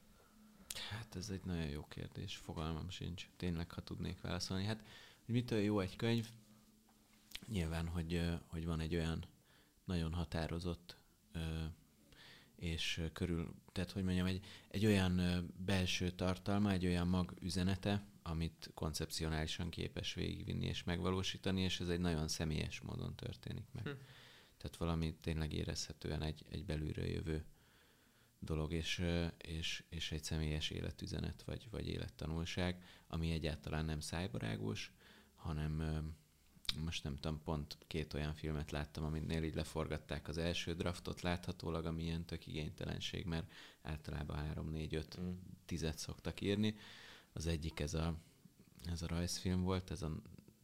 [0.89, 3.29] Hát ez egy nagyon jó kérdés, fogalmam sincs.
[3.37, 4.65] Tényleg, ha tudnék válaszolni.
[4.65, 4.83] Hát,
[5.25, 6.27] hogy mitől jó egy könyv?
[7.47, 9.25] Nyilván, hogy, hogy van egy olyan
[9.83, 10.97] nagyon határozott
[12.65, 15.21] és körül, tehát hogy mondjam, egy, egy olyan
[15.65, 21.99] belső tartalma, egy olyan mag üzenete, amit koncepcionálisan képes végigvinni és megvalósítani, és ez egy
[21.99, 23.83] nagyon személyes módon történik meg.
[23.83, 23.89] Hm.
[24.57, 27.45] Tehát valami tényleg érezhetően egy, egy belülről jövő
[28.39, 29.05] dolog, és,
[29.37, 34.91] és, és egy személyes életüzenet, vagy, vagy élettanulság, ami egyáltalán nem szájbarágos,
[35.35, 35.81] hanem
[36.83, 41.85] most nem tudom, pont két olyan filmet láttam, aminél így leforgatták az első draftot láthatólag,
[41.85, 45.31] ami ilyen tök igénytelenség, mert általában 3, 4, 5 Mm.
[45.65, 46.75] tizet szoktak írni.
[47.33, 48.15] az egyik ez a,
[48.85, 50.11] ez a rajzfilm volt, ez a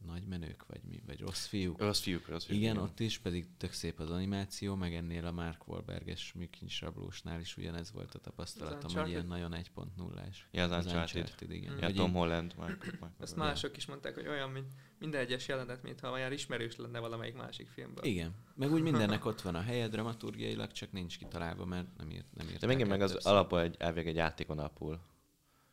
[0.06, 1.80] nagy menők, vagy mi, vagy rossz fiúk.
[1.80, 2.60] Rossz fiúk, rossz fiúk.
[2.60, 7.40] Igen, ott is, pedig tök szép az animáció, meg ennél a Mark Wahlberges műkincs rablósnál
[7.40, 9.12] is ugyanez volt a tapasztalatom, hogy Uncharted?
[9.12, 10.36] ilyen nagyon 1.0-ás.
[10.50, 11.50] Ja, az Uncharted.
[11.50, 11.72] igen.
[11.72, 11.78] Mm.
[11.78, 15.82] Ja, Tom Holland, Mark, Mark Ezt mások is mondták, hogy olyan, mint minden egyes jelenet,
[15.82, 18.04] mintha olyan ismerős lenne valamelyik másik filmből.
[18.04, 18.34] Igen.
[18.54, 22.48] Meg úgy mindennek ott van a helye dramaturgiailag, csak nincs kitalálva, mert nem írt, nem
[22.48, 22.60] írt.
[22.60, 25.00] De még meg az alapból egy, elvég egy játékon alapul.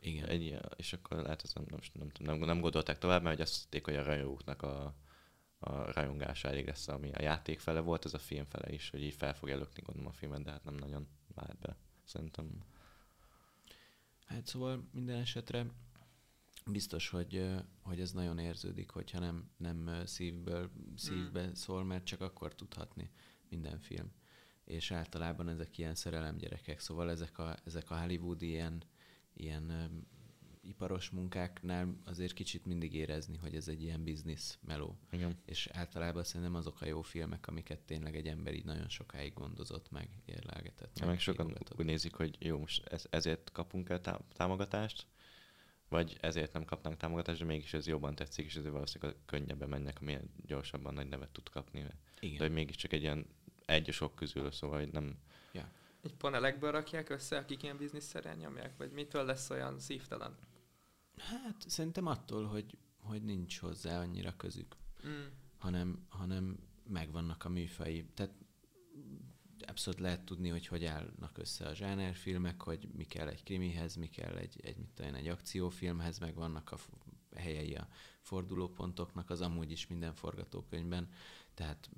[0.00, 0.40] Igen.
[0.40, 3.62] Ilyen- és akkor lehet, ezt nem, nem, nem, nem, nem gondolták tovább, mert hogy azt
[3.62, 4.94] hitték, hogy a rajongóknak a,
[5.58, 9.02] a rajongása elég lesz, ami a játék fele volt, ez a film fele is, hogy
[9.02, 11.76] így fel fogja lökni gondolom a filmet, de hát nem nagyon vált be.
[12.04, 12.64] Szerintem
[14.30, 15.66] Hát szóval minden esetre
[16.66, 17.50] biztos, hogy,
[17.82, 23.10] hogy ez nagyon érződik, hogyha nem, nem szívből, szívbe szól, mert csak akkor tudhatni
[23.48, 24.12] minden film.
[24.64, 28.82] És általában ezek ilyen szerelemgyerekek, szóval ezek a, ezek a hollywoodi ilyen,
[29.34, 29.84] ilyen ö,
[30.62, 34.98] iparos munkáknál azért kicsit mindig érezni, hogy ez egy ilyen biznisz meló.
[35.10, 35.38] igen.
[35.44, 39.90] És általában szerintem azok a jó filmek, amiket tényleg egy ember így nagyon sokáig gondozott
[39.90, 40.98] meg, érlelgetett.
[40.98, 41.78] Ja, meg sokan írogatott.
[41.78, 45.06] úgy nézik, hogy jó, most ez, ezért kapunk el tá- támogatást,
[45.88, 50.00] vagy ezért nem kapnánk támogatást, de mégis ez jobban tetszik, és ezért valószínűleg könnyebben mennek,
[50.00, 51.84] amilyen gyorsabban nagy nevet tud kapni.
[52.20, 52.36] Igen.
[52.36, 53.26] De hogy mégiscsak egy ilyen
[53.64, 55.18] egy a sok közül, szóval hogy nem,
[56.02, 60.36] Egy panelekből rakják össze, akik ilyen bizniszszerűen nyomják, vagy mitől lesz olyan szívtelen?
[61.16, 65.26] Hát szerintem attól, hogy, hogy nincs hozzá annyira közük, Mm.
[65.58, 66.58] hanem, hanem
[66.88, 68.04] megvannak a műfai.
[68.14, 68.34] Tehát
[69.66, 74.08] abszolút lehet tudni, hogy hogy állnak össze a zsánerfilmek, hogy mi kell egy krimihez, mi
[74.08, 76.78] kell egy, egy, mit tudom, egy akciófilmhez, meg vannak a
[77.36, 77.88] helyei a
[78.20, 81.08] fordulópontoknak, az amúgy is minden forgatókönyvben.
[81.54, 81.90] Tehát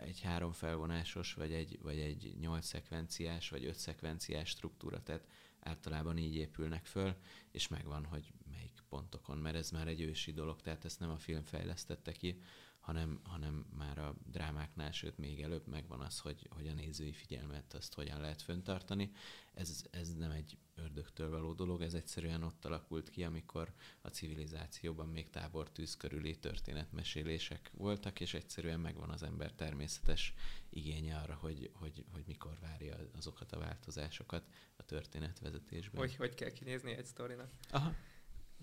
[0.00, 5.26] egy három felvonásos, vagy egy, vagy egy nyolc szekvenciás, vagy öt szekvenciás struktúra, tehát
[5.60, 7.16] általában így épülnek föl,
[7.50, 11.18] és megvan, hogy melyik pontokon, mert ez már egy ősi dolog, tehát ezt nem a
[11.18, 12.40] film fejlesztette ki,
[12.84, 17.74] hanem, hanem már a drámáknál, sőt még előbb megvan az, hogy, hogy a nézői figyelmet
[17.74, 19.10] azt hogyan lehet föntartani.
[19.54, 25.08] Ez, ez nem egy ördögtől való dolog, ez egyszerűen ott alakult ki, amikor a civilizációban
[25.08, 30.34] még tábortűz körüli történetmesélések voltak, és egyszerűen megvan az ember természetes
[30.68, 36.00] igénye arra, hogy, hogy, hogy mikor várja azokat a változásokat a történetvezetésben.
[36.00, 37.50] Hogy, hogy kell kinézni egy sztorinak.
[37.70, 37.94] Aha.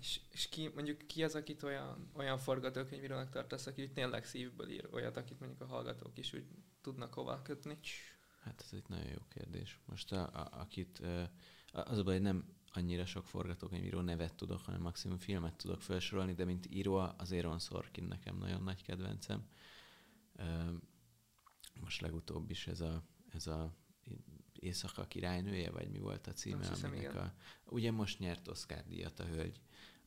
[0.02, 4.68] És, és ki, mondjuk ki az, akit olyan, olyan forgatókönyvírónak tartasz, aki úgy tényleg szívből
[4.68, 6.44] ír olyat, akit mondjuk a hallgatók is úgy
[6.80, 7.78] tudnak hova kötni?
[8.40, 9.80] Hát ez egy nagyon jó kérdés.
[9.84, 11.02] Most a, a, akit,
[11.72, 16.44] az a baj, nem annyira sok forgatókönyvíró nevet tudok, hanem maximum filmet tudok felsorolni, de
[16.44, 19.48] mint író az Aaron Sorkin nekem nagyon nagy kedvencem.
[21.80, 23.74] Most legutóbb is ez a, ez a
[24.52, 27.24] Éjszaka királynője, vagy mi volt a címe, Azt hiszem, aminek igen.
[27.24, 27.34] a...
[27.64, 29.60] Ugye most nyert Oscar díjat a hölgy,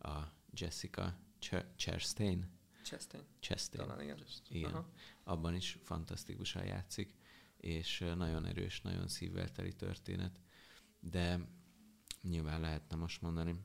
[0.05, 2.53] a Jessica Ch- Chastain.
[2.83, 3.87] Chastain, Chastain.
[3.87, 4.17] talán igen.
[4.49, 4.71] Igen.
[4.73, 4.89] Aha.
[5.23, 7.13] Abban is fantasztikusan játszik,
[7.57, 10.39] és nagyon erős, nagyon szívvel teli történet.
[10.99, 11.39] De
[12.21, 13.55] nyilván lehetne most mondani,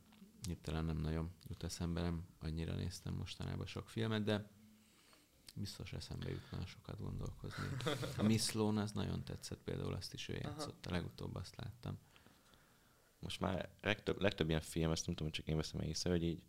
[0.46, 4.50] hirtelen nem nagyon jut eszembe, nem annyira néztem mostanában sok filmet, de
[5.54, 7.64] biztos eszembe jutna sokat gondolkozni.
[8.16, 10.48] A Miss Sloan az nagyon tetszett, például azt is ő Aha.
[10.48, 11.98] játszotta, legutóbb azt láttam.
[13.20, 16.42] Most már legtöbb, legtöbb ilyen film, ezt nem tudom, csak én veszem észre, hogy így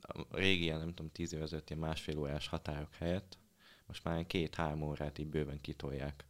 [0.00, 3.38] a régi ilyen, nem tudom, tíz év ezelőtt ilyen másfél órás határok helyett
[3.86, 6.24] most már két-három órát így bőven kitolják.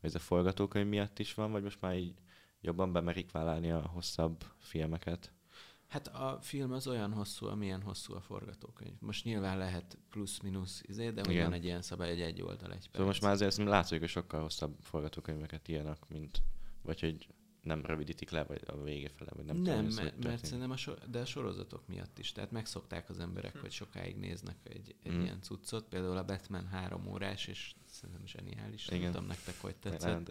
[0.00, 2.14] Hogy ez a forgatókönyv miatt is van, vagy most már így
[2.60, 5.32] jobban bemerik vállalni a hosszabb filmeket?
[5.86, 8.94] Hát a film az olyan hosszú, amilyen hosszú a forgatókönyv.
[9.00, 12.78] Most nyilván lehet plusz-minusz izé, de hogy van egy ilyen szabály, egy egy oldal, egy
[12.78, 12.90] perc.
[12.90, 16.42] Szóval most már azért látszik, hogy sokkal hosszabb forgatókönyveket írnak, mint,
[16.82, 17.28] vagy hogy
[17.68, 20.70] nem rövidítik le, vagy a vége fele, vagy nem, Nem, tudom, nem mert, mert szerintem
[20.70, 22.32] a, so- de a sorozatok miatt is.
[22.32, 25.20] Tehát megszokták az emberek, hogy sokáig néznek egy, egy Mm.
[25.22, 25.88] ilyen cuccot.
[25.88, 28.86] Például a Batman három órás, és szerintem zseniális.
[28.86, 29.12] Nem Igen.
[29.12, 30.12] tudom nektek, hogy tetszett.
[30.12, 30.24] Nem.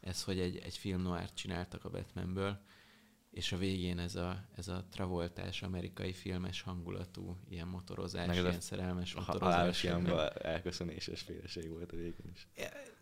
[0.00, 2.60] Ez, hogy egy, egy film noir csináltak a Batmanből,
[3.30, 8.44] és a végén ez a, ez a travoltás, amerikai filmes hangulatú, ilyen motorozás, Meg ez
[8.44, 9.54] a- ilyen szerelmes A ha- motorozás.
[9.56, 12.46] halálos ilyenben elköszönéses féleség volt a végén is.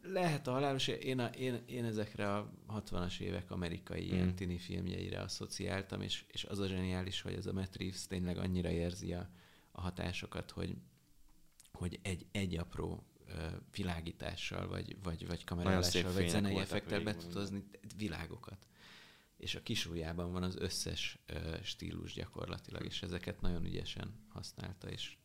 [0.07, 4.35] Lehet a halálos, én, a, én, én ezekre a 60-as évek amerikai ilyen Mm.
[4.35, 8.71] tini filmjeire asszociáltam, és, és az a zseniális, hogy ez a Matt Reeves tényleg annyira
[8.71, 9.29] érzi a,
[9.73, 10.77] a hatásokat, hogy,
[11.73, 13.05] hogy egy, egy apró
[13.73, 17.65] világítással, vagy, vagy, vagy kamerálással, vagy zenei effektel be tud hozni
[17.97, 18.67] világokat.
[19.37, 21.19] És a kisújjában van az összes
[21.63, 25.17] stílus gyakorlatilag, és ezeket nagyon ügyesen használta, és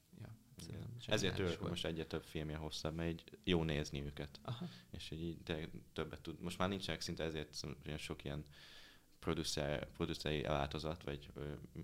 [1.07, 1.69] Ezért volt.
[1.69, 4.39] most egyre több filmje hosszabb, mert így jó nézni őket.
[4.43, 4.65] Aha.
[4.91, 5.37] És így
[5.93, 6.41] többet tud.
[6.41, 8.45] Most már nincsenek szinte ezért ilyen sok ilyen
[9.19, 11.29] producer, produceri változat, vagy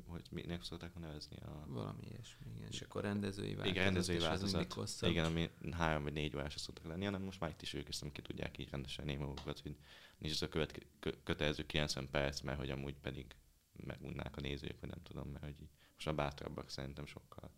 [0.07, 1.35] hogy minek szokták nevezni?
[1.35, 1.65] A...
[1.67, 2.67] Valami ilyesmi, igen.
[2.71, 3.71] És akkor rendezői változat.
[3.71, 4.73] Igen, rendezői az változat.
[4.73, 5.09] hosszabb.
[5.09, 7.99] Igen, ami három vagy négy órásra szoktak lenni, hanem most már itt is ők is
[8.11, 9.75] ki tudják így rendesen magukat, hogy
[10.17, 13.35] nincs ez a követ, kö- kötelező 90 perc, mert hogy amúgy pedig
[13.75, 15.55] megunnák a nézők, vagy nem tudom, mert hogy
[15.93, 17.51] most már bátrabbak szerintem sokkal.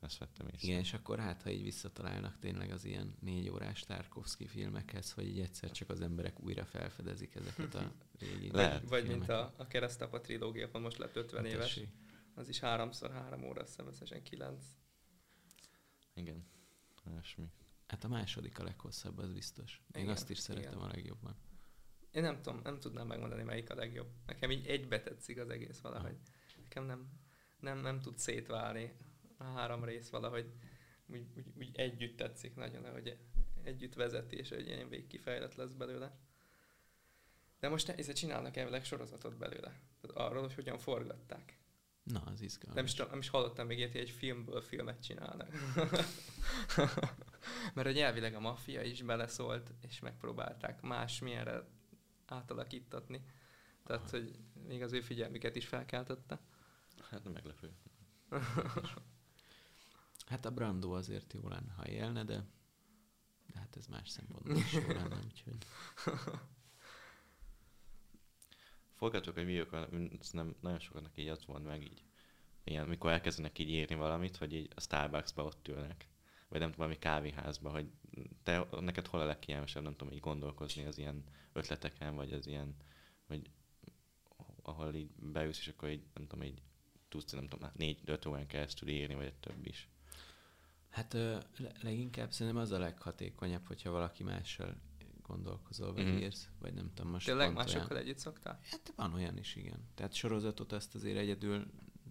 [0.00, 0.66] Ezt vettem észre.
[0.68, 5.26] Igen, és akkor hát, ha így visszatalálnak tényleg az ilyen négy órás Tarkovsky filmekhez, hogy
[5.26, 8.88] így egyszer csak az emberek újra felfedezik ezeket a régi Lehet.
[8.88, 11.64] Vagy mint a, a keresztapa trilógia, pont most lett 50 Hát éves.
[11.74, 11.88] tessék.
[12.34, 14.64] Az is háromszor három óra, azt hiszem összesen kilenc.
[16.14, 16.46] Igen.
[17.06, 17.50] Olyasmi.
[17.86, 19.82] Hát a második a leghosszabb, az biztos.
[19.94, 20.84] Én Igen, azt is szeretem igen.
[20.84, 21.36] a legjobban.
[22.10, 24.08] Én nem tudom, nem tudnám megmondani, melyik a legjobb.
[24.26, 26.16] Nekem így egybe tetszik az egész valahogy.
[26.62, 27.08] Nekem nem,
[27.60, 28.92] nem, nem tud szétválni
[29.38, 30.52] a három rész valahogy.
[31.06, 33.18] Úgy, úgy, úgy együtt tetszik nagyon, hogy
[33.62, 36.18] együtt vezeti, és hogy ilyen végig kifejlett lesz belőle.
[37.60, 39.80] De most ezzel csinálnak elvileg sorozatot belőle.
[40.00, 41.58] Tehát arról, hogy hogyan forgatták.
[42.02, 42.74] Na, az izgalmas.
[42.74, 45.52] Nem is, nem is hallottam még ilyet, hogy egy filmből filmet csinálnak.
[47.74, 51.68] Mert hogy elvileg a maffia is beleszólt, és megpróbálták másmilyenre
[52.26, 53.24] átalakítatni.
[53.84, 56.40] Tehát, hogy még az ő figyelmüket is felkeltette.
[57.10, 57.72] Hát nem meglepő.
[60.28, 62.44] Hát a Brando azért jó lenne, ha élne, de,
[63.46, 65.56] de hát ez más szempontból is jó lenne, úgyhogy...
[68.98, 69.72] Forgatókönyv írók,
[70.20, 72.02] ez nem, nagyon sokaknak így az van meg így.
[72.64, 76.08] Ilyen, mikor elkezdenek így írni valamit, hogy így a Starbucksba ott ülnek.
[76.48, 77.90] Vagy nem tudom, valami kávéházba, hogy
[78.42, 82.76] te, neked hol a legkényelmesebb, nem tudom, így gondolkozni az ilyen ötleteken, vagy az ilyen,
[83.26, 83.50] hogy
[84.62, 86.62] ahol így beülsz, és akkor így, nem tudom, így
[87.08, 89.88] tudsz, nem tudom, négy-öt órán keresztül írni, vagy egy több is.
[90.90, 94.76] Hát ö, le- leginkább szerintem az a leghatékonyabb, hogyha valaki mással
[95.22, 96.16] gondolkozol, vagy Mhm.
[96.16, 98.02] írsz, vagy nem tudom, most Tényleg másokkal olyan.
[98.02, 98.58] együtt szoktál?
[98.70, 99.80] Hát van olyan is, igen.
[99.94, 101.66] Tehát sorozatot azt azért egyedül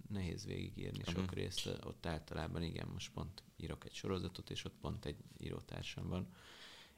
[0.10, 1.34] nehéz végigírni sok Mhm.
[1.34, 6.28] részt, ott általában igen, most pont írok egy sorozatot, és ott pont egy írótársam van.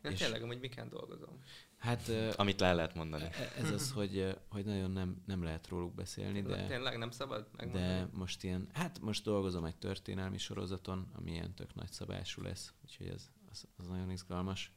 [0.04, 1.44] Ja, És- tényleg, amúgy miken dolgozom.
[1.78, 3.24] Hát Amit le lehet mondani.
[3.24, 7.48] e- ez az, hogy, hogy nagyon nem, nem lehet róluk beszélni, de, tényleg nem szabad
[7.58, 7.86] megmondani?
[7.86, 12.74] de most ilyen, hát most dolgozom egy történelmi sorozaton, ami ilyen tök nagy szabású lesz,
[12.84, 14.72] úgyhogy ez, az, az nagyon izgalmas.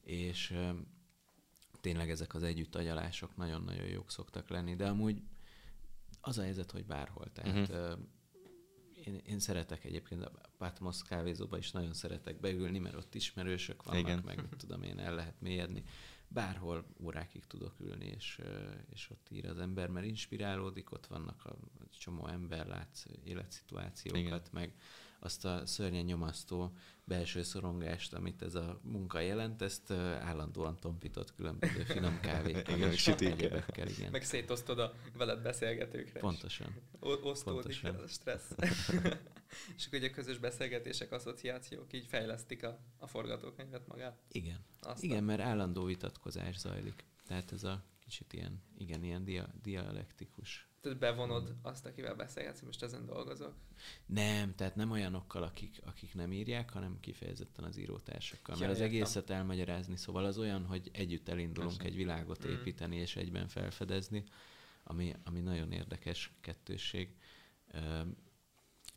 [0.00, 0.56] És
[1.80, 5.22] tényleg ezek az együttagyalások nagyon-nagyon jók szoktak lenni, de amúgy
[6.20, 7.32] az a helyzet, hogy bárhol.
[7.32, 7.98] Tehát uh-huh.
[9.08, 14.00] Én, én szeretek egyébként a Patmos kávézóba is nagyon szeretek beülni, mert ott ismerősök vannak,
[14.00, 14.22] Igen.
[14.24, 15.82] Meg mit tudom én, el lehet mélyedni.
[16.28, 18.40] Bárhol órákig tudok ülni, és,
[18.90, 21.56] és ott ír az ember, mert inspirálódik, ott vannak a
[21.98, 24.20] csomó ember, látsz életszituációkat.
[24.20, 24.42] Igen.
[24.52, 24.74] meg
[25.18, 26.72] azt a szörnyen nyomasztó
[27.04, 33.02] belső szorongást, amit ez a munka jelent, ezt állandóan tompított különböző finom kávékkal Igen, és
[33.02, 33.32] sütőkkel.
[33.38, 34.10] egyebekkel, igen.
[34.10, 36.20] Meg szétosztod a veled beszélgetőkre.
[36.20, 36.74] Pontosan.
[37.00, 37.94] O- osztódik Pontosan.
[37.94, 38.50] el a stressz.
[39.76, 44.18] és akkor ugye a közös beszélgetések, asszociációk így fejlesztik a, a forgatókönyvet magát.
[44.32, 44.64] Igen.
[44.80, 45.10] Aztán.
[45.10, 47.04] Igen, mert állandó vitatkozás zajlik.
[47.26, 50.67] Tehát ez a kicsit ilyen, igen, ilyen dia, dialektikus.
[50.88, 53.54] Tehát bevonod azt, akivel beszélgetsz, most ezen dolgozok.
[54.06, 58.54] Nem, tehát nem olyanokkal, akik, akik nem írják, hanem kifejezetten az írótársakkal.
[58.54, 58.94] Ja, Mert az értem.
[58.94, 61.90] egészet elmagyarázni, szóval az olyan, hogy együtt elindulunk Persze.
[61.90, 62.50] egy világot Mm.
[62.50, 64.24] építeni és egyben felfedezni,
[64.82, 67.16] ami, ami nagyon érdekes kettősség,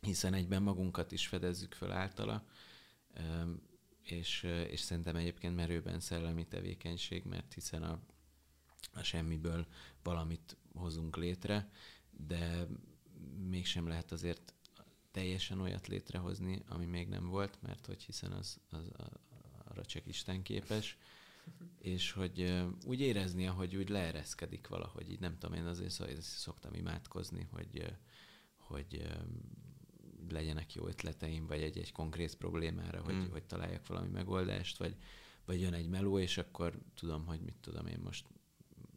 [0.00, 2.46] hiszen egyben magunkat is fedezzük föl általa,
[4.02, 7.98] és, és szerintem egyébként merőben szellemi tevékenység, mert hiszen a,
[8.92, 9.66] a semmiből
[10.02, 11.70] valamit hozunk létre,
[12.10, 12.66] de
[13.48, 14.54] mégsem lehet azért
[15.10, 19.20] teljesen olyat létrehozni, ami még nem volt, mert hogy hiszen az, az a-
[19.64, 20.98] arra csak Isten képes,
[21.78, 26.74] és hogy úgy érezni, hogy úgy leereszkedik valahogy, így nem tudom, én azért szok- szoktam
[26.74, 27.94] imádkozni, hogy,
[28.56, 29.06] hogy
[30.28, 33.30] legyenek jó ötleteim, vagy egy-egy konkrét problémára, hogy, Mm.
[33.30, 34.96] hogy találjak valami megoldást, vagy,
[35.44, 38.26] vagy jön egy meló, és akkor tudom, hogy mit tudom én most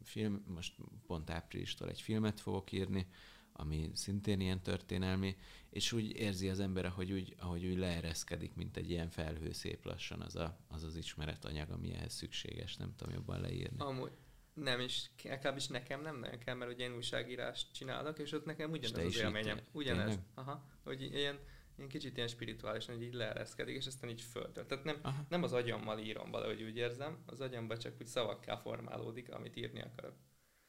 [0.06, 0.74] film, most
[1.06, 3.06] pont áprilistól egy filmet fogok írni,
[3.52, 5.36] ami szintén ilyen történelmi,
[5.70, 9.84] és úgy érzi az ember, ahogy úgy, ahogy úgy leereszkedik, mint egy ilyen felhő szép
[9.84, 13.76] lassan az a, az, az ismeretanyag, ami ehhez szükséges, nem tudom jobban leírni.
[13.78, 14.12] Amúgy
[14.54, 18.70] nem is, legalábbis nekem nem nagyon kell, mert ugye én újságírást csinálok, és ott nekem
[18.70, 19.60] ugyanez te az élményem.
[19.72, 20.18] Ugyanez.
[20.34, 20.66] Aha.
[20.84, 21.38] Hogy ilyen,
[21.76, 24.66] ilyen kicsit ilyen spirituálisan, hogy így leereszkedik, és aztán így föltölt.
[24.66, 25.26] Tehát nem, Aha.
[25.28, 29.82] nem az agyammal írom valahogy úgy érzem, az agyamban csak úgy szavakká formálódik, amit írni
[29.82, 30.14] akarok.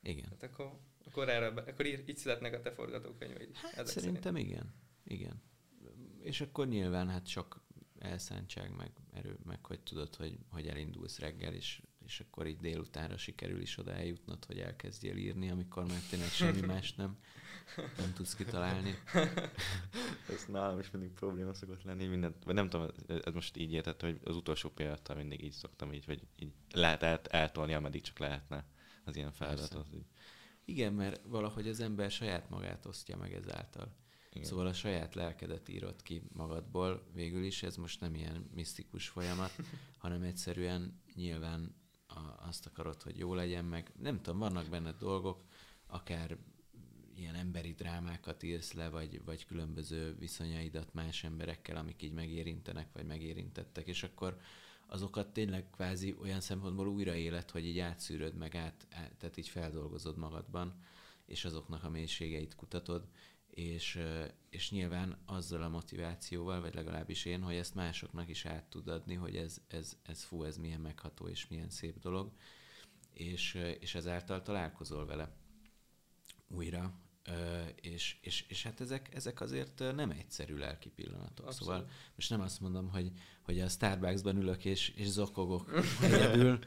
[0.01, 0.27] Igen.
[0.29, 3.55] Hát akkor, akkor, erre, akkor ír, így születnek a te forgatókönyveid.
[3.55, 4.73] Hát ezek szerintem igen.
[5.03, 5.41] Igen.
[6.21, 7.65] És akkor nyilván hát sok
[7.99, 13.17] elszántság, meg erő, meg hogy tudod, hogy, hogy elindulsz reggel, és, és akkor így délutánra
[13.17, 17.17] sikerül is oda eljutnod, hogy elkezdjél írni, amikor már tényleg semmi más nem,
[17.97, 18.95] nem tudsz kitalálni.
[20.29, 24.01] ez nálam is mindig probléma szokott lenni, mindent, vagy nem tudom, ez most így értett,
[24.01, 28.19] hogy az utolsó pillanattal mindig így szoktam, így, hogy így lehet el, eltolni, ameddig csak
[28.19, 28.65] lehetne
[29.03, 29.87] az ilyen feladatot.
[30.65, 33.95] Igen, mert valahogy az ember saját magát osztja meg ezáltal.
[34.31, 34.49] Igen.
[34.49, 39.51] Szóval a saját lelkedet írod ki magadból, végül is ez most nem ilyen misztikus folyamat,
[39.97, 41.75] hanem egyszerűen nyilván
[42.17, 43.91] a, azt akarod, hogy jó legyen, meg.
[43.99, 45.43] Nem tudom, vannak benne dolgok,
[45.87, 46.37] akár
[47.15, 53.05] ilyen emberi drámákat írsz le, vagy, vagy különböző viszonyaidat más emberekkel, amik így megérintenek, vagy
[53.05, 54.37] megérintettek, és akkor
[54.87, 60.17] azokat tényleg kvázi olyan szempontból újraélet, hogy így átszűröd meg, át, át, tehát így feldolgozod
[60.17, 60.79] magadban,
[61.25, 63.07] és azoknak a mélységeit kutatod,
[63.57, 63.99] és,
[64.49, 69.13] és nyilván azzal a motivációval, vagy legalábbis én, hogy ezt másoknak is át tud adni,
[69.13, 72.31] hogy ez, ez, ez fú, ez milyen megható és milyen szép dolog,
[73.13, 75.35] és, és ezáltal találkozol vele
[76.47, 76.93] újra,
[77.81, 81.45] és, és, és hát ezek, ezek azért nem egyszerű lelki pillanatok.
[81.45, 81.73] Abszolút.
[81.73, 86.59] Szóval most nem azt mondom, hogy, hogy a Starbucksban ülök és, és zokogok egyedül,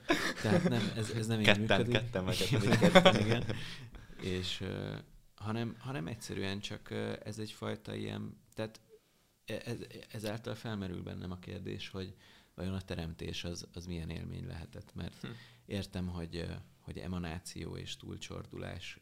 [0.42, 1.92] tehát nem, ez, ez nem ketten, így működik.
[1.92, 3.44] Ketten, ketten, ketten, igen.
[4.38, 4.64] És,
[5.40, 6.90] hanem, hanem egyszerűen csak
[7.24, 8.80] ez egyfajta ilyen, tehát
[9.44, 9.78] e, ez,
[10.10, 12.16] ezáltal felmerül bennem a kérdés, hogy
[12.54, 15.28] vajon a teremtés az, az milyen élmény lehetett, mert hm.
[15.66, 16.46] értem, hogy,
[16.78, 19.00] hogy emanáció és túlcsordulás,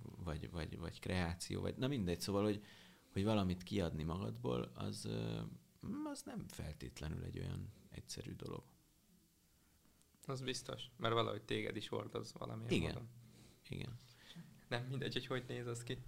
[0.00, 2.64] vagy, vagy, vagy kreáció, vagy na mindegy, szóval, hogy,
[3.12, 5.08] hogy valamit kiadni magadból, az,
[6.04, 8.64] az nem feltétlenül egy olyan egyszerű dolog.
[10.26, 12.64] Az biztos, mert valahogy téged is hordoz valami.
[12.68, 13.08] Igen, módon.
[13.68, 13.98] igen.
[14.72, 15.98] Nem mindegy, hogy hogy néz az ki.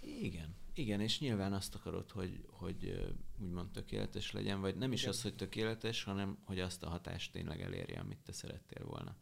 [0.00, 5.12] igen, igen, és nyilván azt akarod, hogy, hogy úgymond tökéletes legyen, vagy nem is igen.
[5.12, 9.16] az, hogy tökéletes, hanem hogy azt a hatást tényleg elérje, amit te szerettél volna.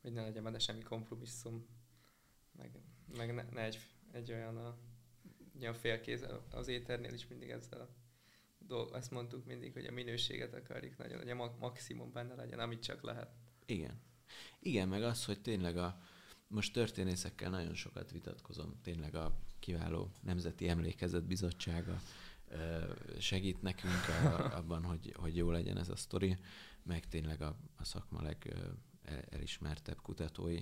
[0.00, 1.66] Hogy ne legyen benne semmi kompromisszum,
[2.56, 2.70] meg,
[3.16, 3.78] meg ne, ne egy,
[4.12, 4.76] egy olyan a,
[5.60, 7.88] olyan félkéz az éternél is mindig ezzel a
[8.58, 12.82] dolg, ezt mondtuk mindig, hogy a minőséget akarjuk nagyon, hogy a maximum benne legyen, amit
[12.82, 13.30] csak lehet.
[13.66, 14.00] Igen.
[14.60, 16.00] Igen, meg az, hogy tényleg a,
[16.48, 22.00] most történészekkel nagyon sokat vitatkozom, tényleg a kiváló Nemzeti Emlékezet Bizottsága
[23.18, 26.38] segít nekünk a, abban, hogy, hogy jó legyen ez a sztori,
[26.82, 30.60] meg tényleg a, a szakma legelismertebb kutatói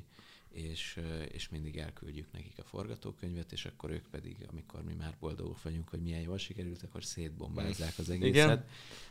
[0.56, 1.00] és,
[1.32, 5.88] és mindig elküldjük nekik a forgatókönyvet, és akkor ők pedig, amikor mi már boldogok vagyunk,
[5.88, 8.64] hogy milyen jól sikerült, akkor szétbombázzák az egészet, Igen.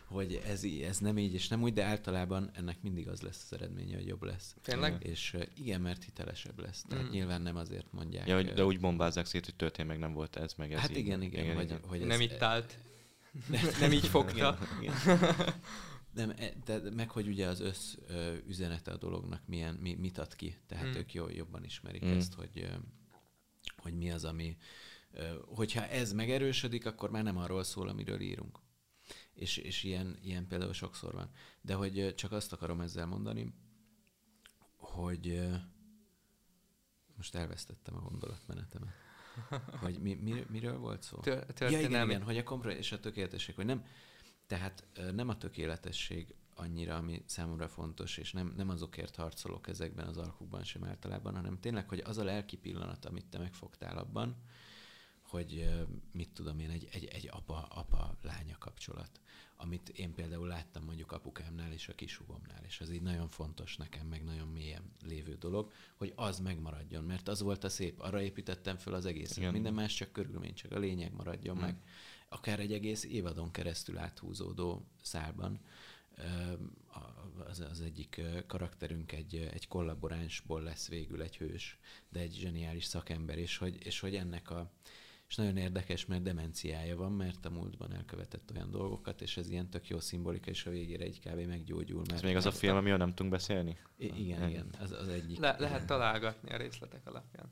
[0.05, 3.57] hogy ez, ez nem így és nem úgy, de általában ennek mindig az lesz az
[3.57, 4.55] eredménye, hogy jobb lesz.
[4.61, 5.03] Tényleg?
[5.03, 6.85] És igen, mert hitelesebb lesz.
[6.87, 7.09] Tehát mm.
[7.09, 8.27] nyilván nem azért mondják.
[8.27, 10.89] Ja, hogy, de úgy bombázzák szét, hogy történt meg nem volt ez, meg ez Hát
[10.89, 10.97] így.
[10.97, 11.43] igen, igen.
[11.43, 11.79] igen, vagy, igen.
[11.87, 12.77] Hogy nem itt állt.
[13.79, 14.57] nem így fogta.
[14.81, 15.17] Igen, igen.
[16.15, 17.95] Nem, e, de meg hogy ugye az össz
[18.47, 20.95] üzenete a dolognak milyen, mi, mit ad ki, tehát hmm.
[20.95, 22.17] ők jó, jobban ismerik hmm.
[22.17, 22.69] ezt, hogy,
[23.77, 24.57] hogy mi az, ami,
[25.45, 28.59] hogyha ez megerősödik, akkor már nem arról szól, amiről írunk.
[29.33, 31.29] És, és ilyen, ilyen például sokszor van.
[31.61, 33.53] De hogy csak azt akarom ezzel mondani,
[34.77, 35.49] hogy
[37.15, 38.93] most elvesztettem a gondolatmenetemet.
[39.81, 41.19] Hogy mi, mi, miről volt szó?
[41.19, 43.85] Tör, ja, igen, igen, hogy a kompromisszum és a tökéletesség, hogy nem,
[44.47, 50.17] tehát nem a tökéletesség annyira, ami számomra fontos, és nem, nem azokért harcolok ezekben az
[50.17, 54.35] alkukban sem általában, hanem tényleg, hogy az a lelki pillanat, amit te megfogtál abban,
[55.21, 55.69] hogy
[56.11, 59.21] mit tudom én, egy, egy, egy apa-apa-lánya kapcsolat,
[59.57, 64.07] amit én például láttam mondjuk apukámnál és a kisugomnál, és az így nagyon fontos nekem,
[64.07, 68.77] meg nagyon mélyen lévő dolog, hogy az megmaradjon, mert az volt a szép, arra építettem
[68.77, 69.51] föl az egészet, Igen.
[69.51, 71.65] minden más csak körülmény, csak a lényeg maradjon hmm.
[71.65, 71.75] meg
[72.35, 75.59] akár egy egész évadon keresztül áthúzódó szálban.
[77.49, 83.37] Az, az egyik karakterünk egy, egy kollaboránsból lesz végül egy hős, de egy zseniális szakember,
[83.37, 84.71] és hogy, és hogy ennek a,
[85.27, 89.69] és nagyon érdekes, mert demenciája van, mert a múltban elkövetett olyan dolgokat, és ez ilyen
[89.69, 91.47] tök jó szimbolika, és a végére egy kb.
[91.47, 91.97] meggyógyul.
[91.99, 93.77] Mert ez még az a film, amiről nem tudunk beszélni?
[93.97, 95.39] I- igen, igen, az, az egyik.
[95.39, 97.49] Le- lehet találgatni a részletek alapján.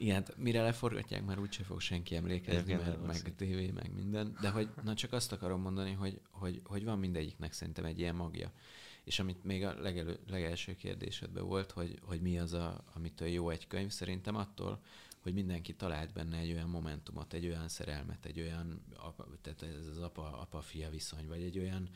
[0.00, 4.36] Igen, hát mire leforgatják, már úgyse fog senki emlékezni, mert meg tévé, meg minden.
[4.40, 8.14] De hogy, na csak azt akarom mondani, hogy, hogy, hogy van mindegyiknek szerintem egy ilyen
[8.14, 8.52] magja.
[9.04, 13.50] És amit még a legelő, legelső kérdésedben volt, hogy, hogy mi az, a, amitől jó
[13.50, 14.82] egy könyv, szerintem attól,
[15.20, 18.82] hogy mindenki talált benne egy olyan momentumot, egy olyan szerelmet, egy olyan,
[19.42, 21.88] tehát ez az apa-fia viszony, vagy egy olyan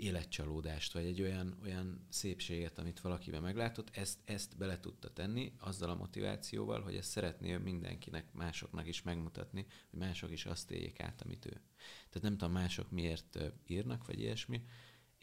[0.00, 5.90] életcsalódást, vagy egy olyan, olyan szépséget, amit valakiben meglátott, ezt, ezt bele tudta tenni azzal
[5.90, 11.22] a motivációval, hogy ezt szeretné mindenkinek, másoknak is megmutatni, hogy mások is azt éljék át,
[11.22, 11.60] amit ő.
[12.08, 14.62] Tehát nem tudom, mások miért írnak, vagy ilyesmi.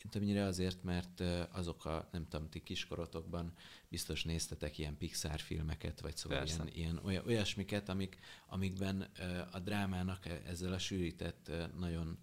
[0.03, 3.53] Én többnyire azért, mert azok a, nem tudom, ti kiskorotokban
[3.89, 6.63] biztos néztetek ilyen Pixar filmeket, vagy szóval Persze.
[6.63, 9.01] ilyen, ilyen oly- olyasmiket, amik, amikben
[9.51, 12.17] a drámának e- ezzel a sűrített, nagyon,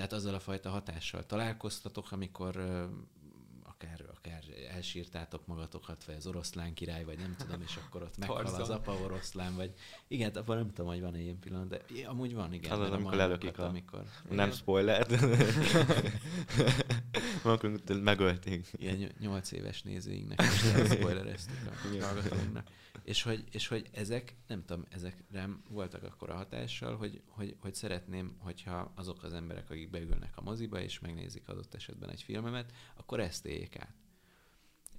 [0.00, 2.56] tehát azzal a fajta hatással találkoztatok, amikor
[3.62, 8.44] akár, akár elsírtátok magatokat, vagy az oroszlán király, vagy nem tudom, és akkor ott meghal
[8.46, 9.74] az apa oroszlán, vagy
[10.08, 12.70] igen, abban nem tudom, hogy van-e ilyen pillanat, de i- amúgy van, igen.
[12.70, 14.52] Az az, amikor lelökik a- amikor Nem Igen.
[14.52, 15.06] spoiler.
[17.42, 18.66] Akkor megölték.
[18.76, 22.68] ilyen ny- nyolc éves nézőinknek is elspoilereztük a hallgatóinknak.
[23.04, 27.56] És hogy, és hogy ezek, nem tudom, ezek rám voltak akkor a hatással, hogy, hogy,
[27.60, 32.22] hogy szeretném, hogyha azok az emberek, akik beülnek a moziba, és megnézik adott esetben egy
[32.22, 33.94] filmemet, akkor ezt éljék át.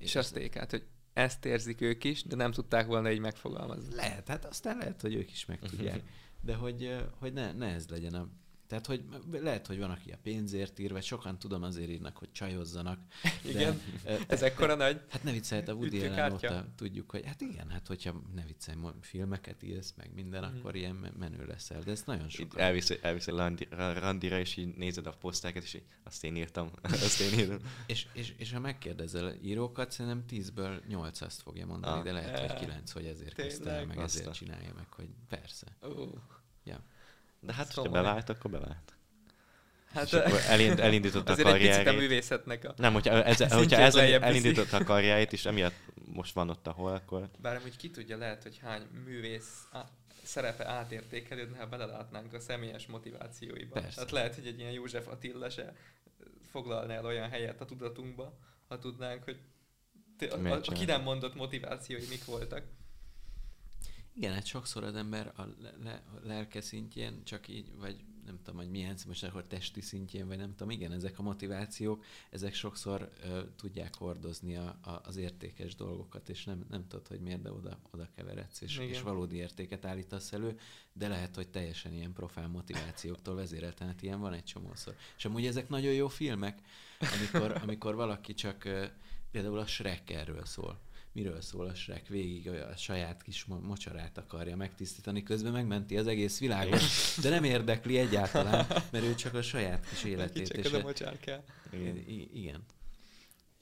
[0.02, 3.96] És azt élik át, hogy ezt érzik ők is, de nem tudták volna így megfogalmazni.
[3.96, 6.02] Lehet, hát aztán lehet, hogy ők is meg tudják.
[6.44, 8.28] De hogy, hogy ne, ne ez legyen a...
[8.72, 12.32] Tehát, hogy lehet, hogy van, aki a pénzért ír, vagy sokan tudom azért írnak, hogy
[12.32, 13.00] csajozzanak.
[13.46, 15.02] Igen, De, ez ekkora nagy.
[15.10, 16.06] Hát ne viccelj, a Woody?
[16.06, 20.58] Allen óta tudjuk, hogy hát igen, hát hogyha ne viccelj, filmeket írsz, meg minden, Mhm.
[20.58, 22.60] akkor ilyen me- menő leszel, de ez nagyon Itt sokan.
[22.60, 26.72] elviszi, elviszi randi, ra- randira, és így nézed a posztákat, és így, azt én írtam,
[26.84, 27.58] azt én írtam.
[27.86, 32.04] És, és, és ha megkérdezel írókat, szerintem 10-ből 8 azt fogja mondani, Ah.
[32.04, 35.68] de lehet, hogy Eh, 9, hogy ezért kezdte meg ezért csinálja meg, hogy persze.
[35.84, 36.04] Ó.
[37.42, 38.94] De hát, hogyha bevált, akkor bevált.
[39.94, 42.00] Hát és akkor elind, elindította a azért egy a karrierjét.
[42.00, 42.74] művészetnek a...
[42.78, 45.76] Nem, hogyha, ez, hogyha ez elindította a karrierjét, és emiatt
[46.06, 49.92] most van ott, ahol, akkor Bár amúgy ki tudja, lehet, hogy hány művész á-
[50.24, 53.82] szerepe átértékelődne, ha belelátnánk a személyes motivációiba.
[53.82, 54.00] Persze.
[54.00, 55.74] Hát lehet, hogy egy ilyen József Attila se
[56.52, 58.38] foglalna el olyan helyet a tudatunkba,
[58.68, 59.40] ha tudnánk, hogy
[60.20, 62.64] a, a, a ki nem mondott motivációi mik voltak.
[64.14, 68.38] Igen, hát sokszor az ember a le- le- a lelke szintjén csak így, vagy nem
[68.44, 72.54] tudom, hogy milyen, most akkor testi szintjén, vagy nem tudom, igen, ezek a motivációk, ezek
[72.54, 77.42] sokszor ö, tudják hordozni a, a, az értékes dolgokat, és nem, nem tudod, hogy miért,
[77.42, 78.88] de oda, oda keveredsz, és, Igen.
[78.88, 80.60] és valódi értéket állítasz elő,
[80.94, 84.96] de lehet, hogy teljesen ilyen profán motivációktól vezérelten, hát ilyen van egy csomószor.
[85.18, 86.62] És amúgy ezek nagyon jó filmek,
[87.00, 88.86] amikor, amikor valaki csak, ö,
[89.32, 90.80] például a Shrek erről szól
[91.12, 96.08] miről szól a Shrek, végig a saját kis mo- mocsarát akarja megtisztítani, közben megmenti az
[96.08, 96.82] egész világot,
[97.22, 100.48] de nem érdekli egyáltalán, mert ő csak a saját kis életét.
[100.48, 101.44] Csak És a mocsár kell.
[101.72, 101.98] igen.
[102.34, 102.64] Igen.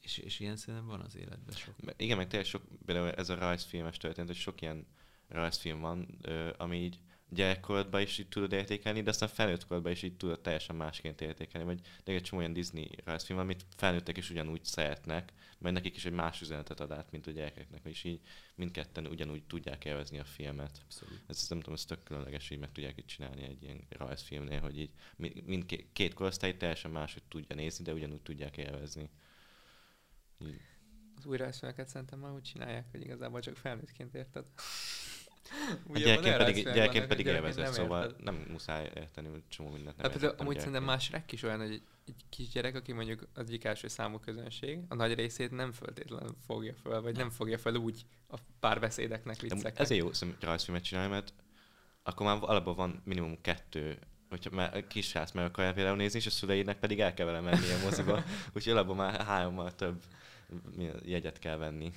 [0.01, 1.73] És, és ilyen szerintem van az életben sok.
[1.97, 4.87] Igen, meg tényleg sok, például ez a rajzfilmes történet, hogy sok ilyen
[5.27, 6.19] rajzfilm van,
[6.57, 10.75] ami így gyerekkorodban is így tudod értékelni, de aztán felnőtt korodban is így tudod teljesen
[10.75, 15.75] másként értékelni, vagy de egy csomó olyan Disney rajzfilm, amit felnőttek is ugyanúgy szeretnek, mert
[15.75, 18.19] nekik is egy más üzenetet ad át, mint a gyerekeknek, és így
[18.55, 20.81] mindketten ugyanúgy tudják élvezni a filmet.
[20.83, 21.21] Abszolút.
[21.27, 24.79] Ez nem tudom, ez tök különleges, hogy meg tudják így csinálni egy ilyen rajzfilmnél, hogy
[24.79, 29.09] így mind, mind két korosztály teljesen máshogy tudja nézni, de ugyanúgy tudják élvezni.
[30.41, 30.61] Így.
[31.15, 34.45] Az új rajzfilmeket szerintem már úgy csinálják, hogy igazából csak felnőttként érted.
[35.51, 38.23] A Ugye gyerekként pedig, gyerekként pedig élvezett, nem szóval érted.
[38.23, 41.11] nem muszáj érteni, csomó mindent nem Hát például amúgy szerintem gyerekként.
[41.11, 41.71] más rek is olyan, hogy
[42.05, 46.73] egy, kisgyerek, aki mondjuk az egyik első számú közönség, a nagy részét nem föltétlenül fogja
[46.73, 49.79] föl, vagy nem fogja fel úgy a párbeszédeknek, De vicceknek.
[49.79, 51.33] ezért jó szerintem rajzfilmet csinálni, mert
[52.03, 56.19] akkor már alapban van minimum kettő hogyha már a kis srác meg akarja például nézni,
[56.19, 58.23] és a szüleinek pedig el kell vele menni a moziba,
[58.55, 60.03] úgyhogy alapban már hárommal több
[61.03, 61.91] jegyet kell venni.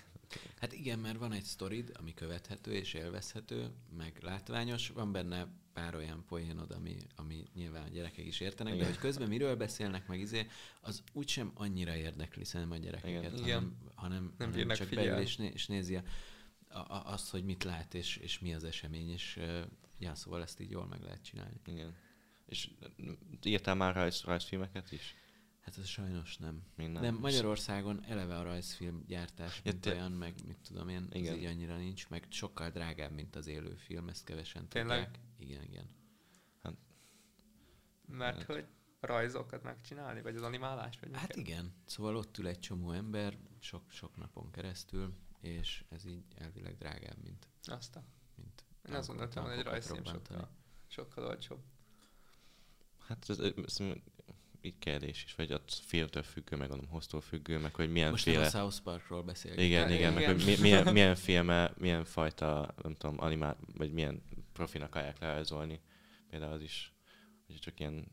[0.58, 5.94] Hát igen, mert van egy sztorid, ami követhető és élvezhető, meg látványos, van benne pár
[5.94, 8.84] olyan poénod, ami, ami nyilván a gyerekek is értenek, Igen.
[8.84, 10.46] de hogy közben miről beszélnek, meg izé,
[10.80, 13.42] az úgysem annyira érdekli szerintem a gyerekeket, Igen.
[13.44, 15.10] hanem, hanem, Nem hanem csak figyelni.
[15.10, 16.02] beül és, né- és nézi a,
[16.68, 19.60] a, a, azt, hogy mit lát és, és mi az esemény, és uh,
[19.98, 21.60] ja, szóval ezt így jól meg lehet csinálni.
[21.66, 21.94] Igen.
[22.46, 22.70] És
[23.42, 25.14] írtál már rajz, rajzfilmeket is?
[25.62, 26.62] Hát ez sajnos nem.
[26.74, 27.02] Minden.
[27.02, 31.20] De Magyarországon eleve a rajzfilm gyártás, Ja, mint te- olyan, meg mit tudom én, ez
[31.20, 31.36] Igen.
[31.36, 35.04] így annyira nincs, meg sokkal drágább, mint az élőfilm, ezt kevesen Tényleg?
[35.04, 35.24] tudják.
[35.38, 35.90] Igen, igen.
[38.06, 38.66] Mert hogy
[39.00, 43.38] a rajzokat megcsinálni, vagy az animálást, vagy Hát igen, szóval ott ül egy csomó ember,
[43.58, 48.04] sok-sok napon keresztül, és ez így elvileg drágább, mint, Azt a...
[48.36, 50.50] mint Én azt gondoltam, hogy egy rajzfilm sokkal,
[50.86, 51.62] sokkal olcsóbb.
[53.06, 53.80] Hát ez, ez,
[54.62, 58.22] így kérdés is, vagy a filmtől függő, meg a hoztól függő, meg hogy milyen Most
[58.22, 58.46] féle...
[58.46, 59.60] a South Parkról beszélünk.
[59.60, 60.34] Igen, Ja, igen, meg igen.
[60.34, 65.80] hogy mi, milyen, milyen filme, milyen fajta, nem tudom, animál, vagy milyen profinak akarják lerajzolni.
[66.30, 66.92] Például az is,
[67.46, 68.06] hogy csak ilyen,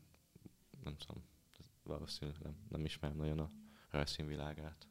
[0.84, 1.24] nem tudom,
[1.82, 3.50] valószínűleg nem, nem ismerem nagyon a
[3.90, 4.88] rajzfilm világát.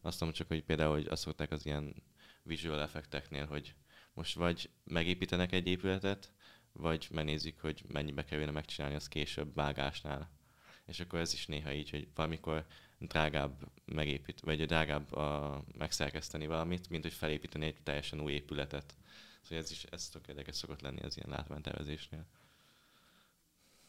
[0.00, 2.02] Azt tudom csak, hogy például, hogy azt szokták az ilyen
[2.42, 3.74] visual effekteknél, hogy
[4.14, 6.32] most vagy megépítenek egy épületet,
[6.72, 10.30] vagy megnézik, hogy mennyibe kerülne megcsinálni azt később vágásnál.
[10.90, 12.66] És akkor ez is néha így, hogy valamikor
[12.98, 18.96] drágább megépít, vagy drágább a, megszerkeszteni valamit, mint hogy felépíteni egy teljesen új épületet.
[19.42, 22.26] Szóval ez is ez tök érdekes szokott lenni az ilyen látványtervezésnél.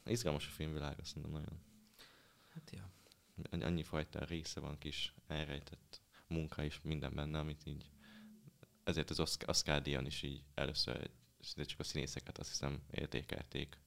[0.06, 1.60] Izgalmas a filmvilág, azt mondom nagyon.
[2.54, 2.90] Hát ja.
[3.66, 7.90] Annyi fajta része van, kis elrejtett munka is minden benne, amit így
[8.84, 13.78] ezért az Oscar, Oscar is így először szinte csak a színészeket azt hiszem értékelték.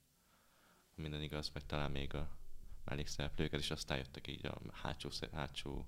[0.95, 2.37] Ha minden igaz, meg talán még a
[2.85, 5.87] mellékszereplőket, és aztán jöttek így a hátsó, hátsó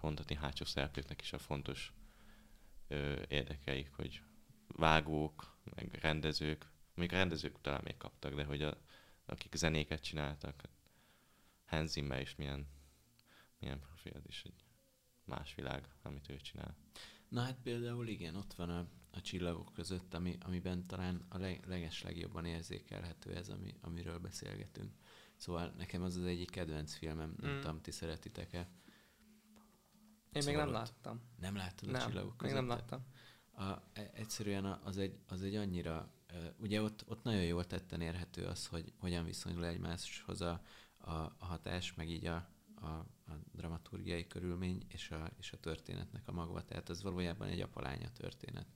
[0.00, 1.92] mondhatni hátsó szereplőknek is a fontos
[2.88, 4.22] ö, érdekeik, hogy
[4.66, 8.76] vágók, meg rendezők, még rendezők talán még kaptak, de hogy a,
[9.24, 10.68] akik zenéket csináltak,
[11.66, 12.66] Hans Zimmer is milyen,
[13.58, 14.64] milyen profi, is egy
[15.24, 16.76] más világ, amit ő csinál.
[17.28, 21.66] Na hát például igen, ott van a, a csillagok között, ami, amiben talán a leg,
[21.66, 24.92] leges legjobban érzékelhető ez, ami, amiről beszélgetünk.
[25.42, 27.60] Szóval nekem az az egyik kedvenc filmem, nem Mm.
[27.60, 28.58] tudom, ti szeretitek-e?
[28.58, 28.66] Én
[30.32, 31.20] még Szóval nem ott- láttam.
[31.40, 32.54] Nem láttad a Nem, csillagok még között?
[32.56, 33.04] nem láttam.
[33.52, 33.62] A,
[33.92, 36.12] e- egyszerűen a- az egy, az egy annyira,
[36.58, 40.62] ugye ott, ott nagyon jól tetten érhető az, hogy hogyan viszonyul egymáshoz a,
[40.98, 42.86] a, a hatás, meg így a, a,
[43.26, 46.64] a dramaturgiai körülmény és a, és a történetnek a magva.
[46.64, 48.66] Tehát ez valójában egy apalánya történet.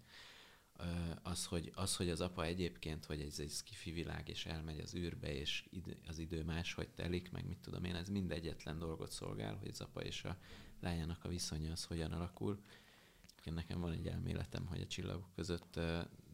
[1.22, 4.94] Az hogy, az, hogy az apa egyébként, hogy ez egy skifi világ, és elmegy az
[4.94, 9.10] űrbe, és idő, az idő máshogy telik, meg mit tudom én, ez mind egyetlen dolgot
[9.10, 10.36] szolgál, hogy az apa és a
[10.80, 12.60] lányának a viszonya az hogyan alakul.
[13.30, 15.78] Egyébként nekem van egy elméletem, hogy a csillagok között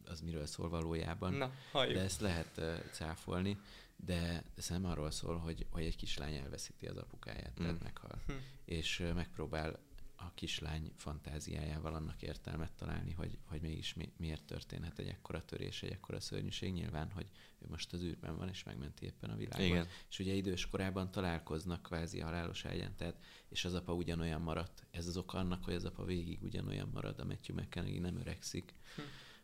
[0.05, 1.95] az miről szól valójában, Na, halljuk.
[1.95, 3.57] de ezt lehet cáfolni,
[3.95, 7.83] de ez nem arról szól, hogy, hogy egy kislány elveszíti az apukáját, tehát Mm.
[7.83, 8.21] meghal.
[8.27, 8.33] Hm.
[8.65, 9.79] És megpróbál
[10.25, 15.83] a kislány fantáziájával annak értelmet találni, hogy, hogy mégis mi, miért történhet egy ekkora törés,
[15.83, 16.73] egy ekkora szörnyűség.
[16.73, 19.65] Nyilván, hogy ő most az űrben van, és megmenti éppen a világot.
[19.65, 19.87] Igen.
[20.09, 23.15] És ugye idős korában találkoznak kvázi a halálos ágyán, tehát,
[23.49, 24.85] és az apa ugyanolyan maradt.
[24.91, 28.73] Ez az oka annak, hogy az apa végig ugyanolyan marad, a Matthew McConaughey nem öregszik
[28.95, 29.01] Hm.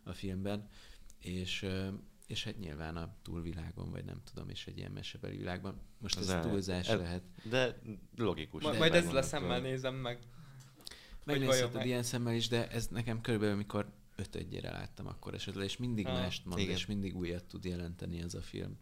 [0.09, 0.69] a filmben.
[1.19, 1.65] És,
[2.27, 5.81] és hát nyilván a túlvilágon, vagy nem tudom, és egy ilyen mesebeli világban.
[5.97, 7.23] Most Az ez el- túlzás el- lehet.
[7.43, 7.79] De
[8.15, 8.63] logikus.
[8.63, 9.27] Ma, majd ezzel a megmondható.
[9.27, 10.19] szemmel nézem meg.
[11.31, 16.05] Megnézheted ilyen szemmel is, de ez nekem körülbelül, amikor ötödjére láttam akkor esetleg, és mindig
[16.05, 16.75] Ah, mást mond, igen.
[16.75, 18.77] és mindig újat tud jelenteni ez a film.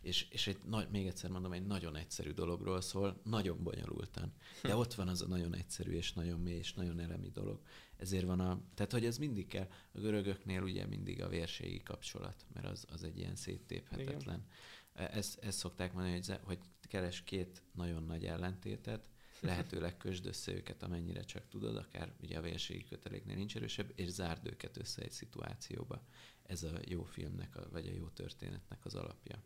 [0.00, 4.32] És, és egy nagy, még egyszer mondom, egy nagyon egyszerű dologról szól, nagyon bonyolultan.
[4.62, 7.60] De ott van az a nagyon egyszerű, és nagyon mély, és nagyon elemi dolog.
[7.96, 8.60] Ezért van a...
[8.74, 9.68] Tehát, hogy ez mindig kell.
[9.92, 14.46] A görögöknél ugye mindig a vérségi kapcsolat, mert az, az egy ilyen széttéphetetlen.
[14.92, 19.10] Ezt, ezt szokták mondani, hogy, hogy keres két nagyon nagy ellentétet,
[19.42, 24.08] lehetőleg kösd össze őket, amennyire csak tudod, akár ugye a vérségi köteléknél nincs erősebb, és
[24.08, 26.02] zárd őket össze egy szituációba.
[26.42, 29.42] Ez a jó filmnek, a, vagy a jó történetnek az alapja.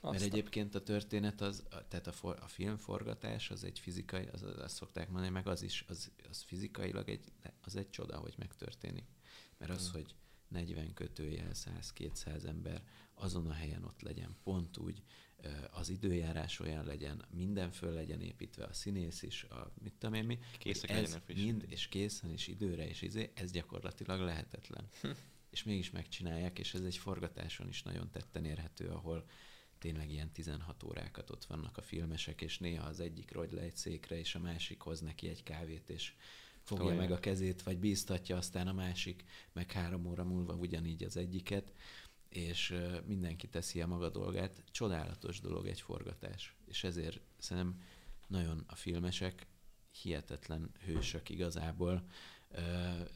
[0.00, 4.42] Mert Aztán- egyébként a történet, az, tehát a, for, a filmforgatás az egy fizikai, az,
[4.42, 8.34] az, azt szokták mondani, meg az is, az, az fizikailag egy, az egy csoda, hogy
[8.38, 9.06] megtörténik.
[9.58, 9.92] Mert az, Mm.
[9.92, 10.14] hogy
[10.48, 12.82] 40 kötőjel, 100-200 ember
[13.14, 15.02] azon a helyen ott legyen, pont úgy,
[15.70, 20.24] az időjárás olyan legyen, minden föl legyen építve, a színész is, a mit tudom én
[20.24, 21.36] mi, Készek ez is.
[21.36, 24.88] mind, és készen, és időre, és izé, ez gyakorlatilag lehetetlen.
[25.50, 29.24] és mégis megcsinálják, és ez egy forgatáson is nagyon tetten érhető, ahol
[29.78, 33.76] tényleg ilyen 16 órákat ott vannak a filmesek, és néha az egyik rogy le egy
[33.76, 36.12] székre, és a másik hoz neki egy kávét, és
[36.62, 37.00] fogja Tolják.
[37.00, 41.72] meg a kezét, vagy bíztatja, aztán a másik, meg három óra múlva ugyanígy az egyiket,
[42.36, 42.74] és
[43.06, 44.62] mindenki teszi a maga dolgát.
[44.70, 47.82] Csodálatos dolog egy forgatás, és ezért szerintem
[48.26, 49.46] nagyon a filmesek
[50.02, 52.06] hihetetlen hősök igazából,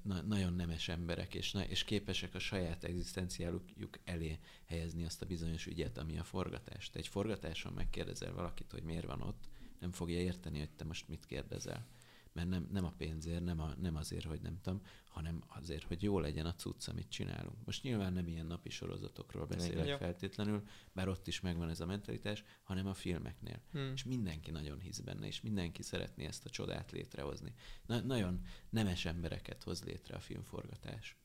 [0.03, 3.65] na, nagyon nemes emberek, és, na, és képesek a saját egzisztenciáluk
[4.05, 6.91] elé helyezni azt a bizonyos ügyet, ami a forgatás.
[6.91, 9.49] Te egy forgatáson megkérdezel valakit, hogy miért van ott,
[9.79, 11.87] nem fogja érteni, hogy te most mit kérdezel.
[12.33, 16.03] Mert nem, nem a pénzért, nem, a, nem azért, hogy nem tudom, hanem azért, hogy
[16.03, 17.65] jó legyen a cucc, amit csinálunk.
[17.65, 19.97] Most nyilván nem ilyen napi sorozatokról beszélek Ja.
[19.97, 20.63] feltétlenül,
[20.93, 23.63] bár ott is megvan ez a mentalitás, hanem a filmeknél.
[23.73, 23.79] Hm.
[23.79, 27.55] És mindenki nagyon hisz benne, és mindenki szeretné ezt a csodát létrehozni.
[27.87, 31.17] Na, nagyon nemes embereket hoz létre a filmforgatás.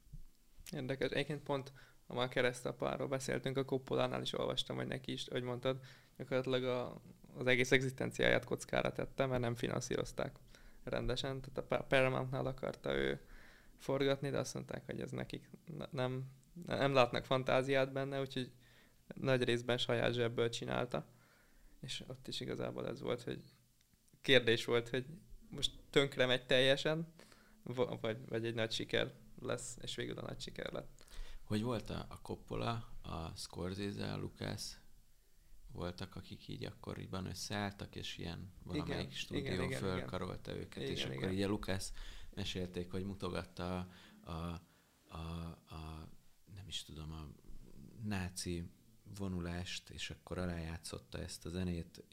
[0.72, 1.10] Érdekes.
[1.12, 1.74] Egyébként pont,
[2.08, 5.80] ha már keresztapáról beszéltünk, a Coppolánál is olvastam, hogy neki is, hogy mondtad,
[6.18, 7.01] gyakorlatilag a,
[7.38, 10.36] az egész egzisztenciáját kockára tette, mert nem finanszírozták
[10.86, 11.41] rendesen.
[11.41, 13.19] Tehát a Pa- Paramountnál akarta ő
[13.77, 16.23] forgatni, de azt mondták, hogy ez nekik ne- nem,
[16.65, 18.51] nem látnak fantáziát benne, úgyhogy
[19.13, 21.05] nagy részben saját zsebből csinálta.
[21.81, 23.43] És ott is igazából ez volt, hogy
[24.21, 25.05] kérdés volt, hogy
[25.49, 27.13] most tönkre megy teljesen,
[27.63, 31.05] va- vagy, vagy egy nagy siker lesz, és végül a nagy siker lett.
[31.43, 32.71] Hogy volt a, a Coppola,
[33.03, 34.77] a Scorsese, a Lucas,
[35.76, 40.95] voltak, akik így akkoriban összeálltak, és ilyen valamelyik Igen, stúdió igen, igen, fölkarolta őket, Igen,
[40.95, 41.32] és akkor igen.
[41.32, 41.93] így a Lukász
[42.34, 44.61] mesélték, hogy mutogatta a, a,
[45.07, 45.17] a,
[45.65, 46.09] a
[46.55, 47.28] nem is tudom, a
[48.03, 48.69] náci
[49.17, 52.03] vonulást, és akkor alájátszotta ezt a zenét,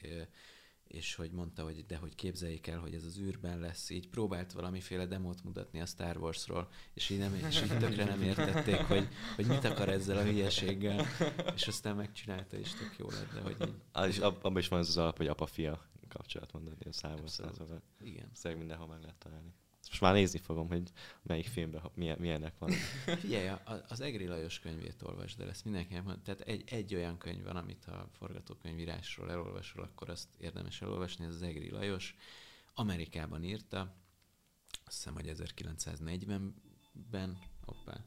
[0.92, 4.52] és hogy mondta, hogy de hogy képzeljék el, hogy ez az űrben lesz, így próbált
[4.52, 9.08] valamiféle demót mutatni a Star Warsról, és így, nem, és így tökre nem értették, hogy,
[9.36, 11.06] hogy mit akar ezzel a hülyeséggel,
[11.54, 14.68] és aztán megcsinálta, és tök jó lett, de hogy így, Ah, és ab, abban is
[14.68, 17.54] van ez az alap, hogy apa-fia kapcsolat mondani a számos Abszolút.
[17.56, 17.82] százal.
[18.00, 18.30] igen.
[18.32, 19.52] Szerintem mindenhol meg lehet találni.
[19.92, 20.82] Most már nézni fogom, hogy
[21.22, 22.70] melyik filmben milyen, milyenek van.
[23.20, 26.20] Figyelj, a- az Egri Lajos könyvét olvasd el, ezt mindenkinek mond.
[26.22, 31.34] Tehát egy, egy olyan könyv van, amit ha forgatókönyvírásról elolvasol, akkor azt érdemes elolvasni, ez
[31.34, 32.14] az Egri Lajos.
[32.74, 33.80] Amerikában írta,
[34.84, 38.04] azt hiszem, hogy 1940-ben, hoppá,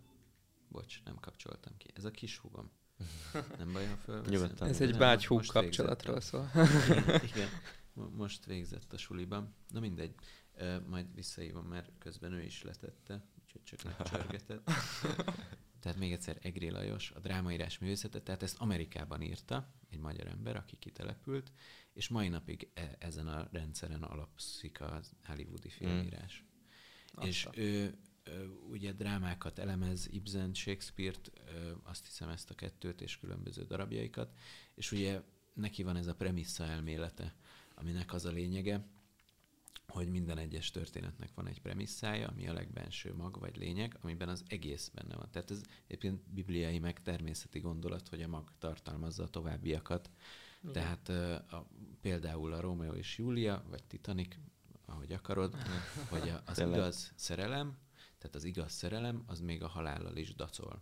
[0.70, 1.90] bocs, nem kapcsoltam ki.
[1.94, 2.72] Ez a kis húgom.
[3.58, 4.34] Nem baj, ha fölveszem?
[4.34, 4.68] Nyugodtan.
[4.68, 5.64] Ez egy végzettem.
[5.64, 6.50] kapcsolatról szól.
[6.56, 7.50] Igen, igen.
[7.94, 9.56] Mo- Most végzett a suliban.
[9.70, 10.14] Na mindegy,
[10.88, 14.70] majd visszahívom, mert közben ő is letette, úgyhogy csak megcsörgetett.
[15.80, 20.56] Tehát még egyszer Egri Lajos, a drámaírás művészetet, tehát ezt Amerikában írta, egy magyar ember,
[20.56, 21.52] aki kitelepült,
[21.94, 26.46] és mai napig e- ezen a rendszeren alapszik a hollywoodi filmírás.
[27.22, 27.98] És Azt a- ő,
[28.70, 31.32] ugye drámákat elemez, Ibsen, Shakespeare-t,
[31.84, 34.38] azt hiszem ezt a kettőt és különböző darabjaikat,
[34.76, 35.22] és ugye
[35.54, 37.36] neki van ez a premissza elmélete,
[37.76, 38.86] aminek az a lényege,
[39.88, 44.44] hogy minden egyes történetnek van egy premisszája, ami a legbenső mag vagy lényeg, amiben az
[44.48, 45.28] egész benne van.
[45.32, 50.10] Tehát ez egyébként bibliai meg természeti gondolat, hogy a mag tartalmazza a továbbiakat.
[50.62, 50.74] Igen.
[50.74, 51.68] Tehát ö, a,
[52.02, 54.36] például a Rómeó és Júlia, vagy Titanic,
[54.86, 55.56] ahogy akarod,
[56.10, 56.78] hogy a, az Tényleg.
[56.78, 57.78] igaz szerelem,
[58.18, 60.82] tehát az igaz szerelem, az még a halállal is dacol.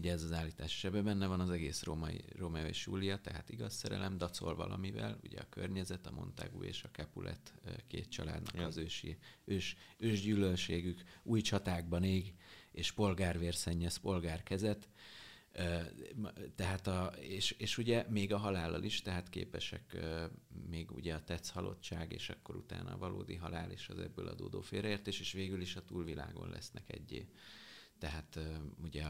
[0.00, 3.50] Ugye ez az állítás, és ebben benne van az egész római, Rómeó és Júlia, tehát
[3.50, 7.54] igaz szerelem, dacol valamivel, ugye a környezet, a Montagu és a Capulet
[7.86, 8.66] két családnak Igen.
[8.66, 12.34] az ősi, ős, ősgyűlölségük új csatákban ég,
[12.72, 14.88] és polgárvér szennyez polgárkezet,
[16.54, 19.96] Tehát a, és, és ugye még a halállal is, tehát képesek
[20.68, 24.60] még ugye a tetsz halottság, és akkor utána a valódi halál, és az ebből adódó
[24.60, 27.28] félreértés, és végül is a túlvilágon lesznek egyé.
[27.98, 28.38] Tehát
[28.82, 29.04] ugye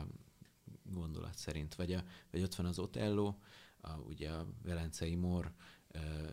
[0.83, 3.35] gondolat szerint, vagy, a, vagy ott van az Otello,
[3.81, 5.53] a, ugye a Velencei Mor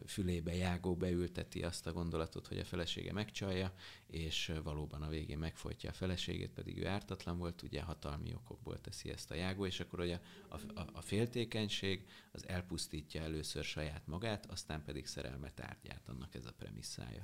[0.06, 3.74] fülébe Jágó beülteti azt a gondolatot, hogy a felesége megcsalja,
[4.08, 9.10] és valóban a végén megfojtja a feleségét, pedig ő ártatlan volt, ugye hatalmi okokból teszi
[9.10, 10.20] ezt a Jágó, és akkor ugye
[10.50, 16.46] a, a, a féltékenység az elpusztítja először saját magát, aztán pedig szerelme tárgyát, annak ez
[16.46, 17.22] a premisszája.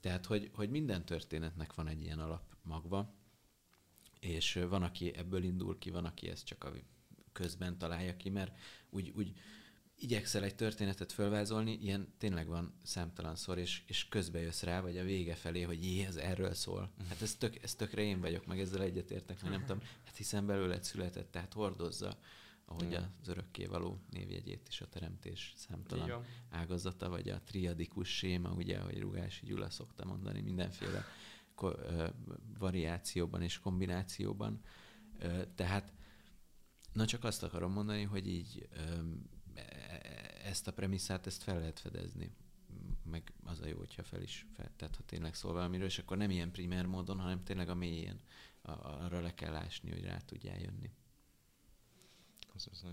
[0.00, 3.14] Tehát, hogy, hogy minden történetnek van egy ilyen alapmagva,
[4.24, 6.72] és van, aki ebből indul ki, van, aki ezt csak a
[7.32, 8.56] közben találja ki, mert
[8.90, 9.32] úgy, úgy
[9.98, 15.04] igyekszel egy történetet fölvázolni, ilyen tényleg van számtalanszor, és, és közbe jössz rá, vagy a
[15.04, 16.90] vége felé, hogy jé, ez erről szól.
[17.08, 20.46] Hát ez, tök, ez tökre én vagyok, meg ezzel egyetértek, hogy nem tudom, hát hiszen
[20.46, 22.18] belőled született, tehát hordozza,
[22.64, 23.12] ahogy Igen.
[23.20, 26.24] az örökkévaló névjegyét is a teremtés számtalan van.
[26.50, 31.04] ágazata, vagy a triadikus séma, ugye, ahogy Rugási Gyula szokta mondani, mindenféle
[32.58, 34.60] variációban és kombinációban.
[35.54, 35.92] Tehát,
[36.92, 41.80] na csak azt akarom mondani, hogy így öm, e- ezt a premisszát, ezt fel lehet
[41.80, 42.30] fedezni.
[43.02, 46.16] Meg az a jó, hogyha fel is fel, tehát ha tényleg szól valamiről, és akkor
[46.16, 48.20] nem ilyen primer módon, hanem tényleg a mélyén
[48.62, 50.90] a, arra le kell ásni, hogy rá tudjál jönni.
[52.54, 52.86] Az, az.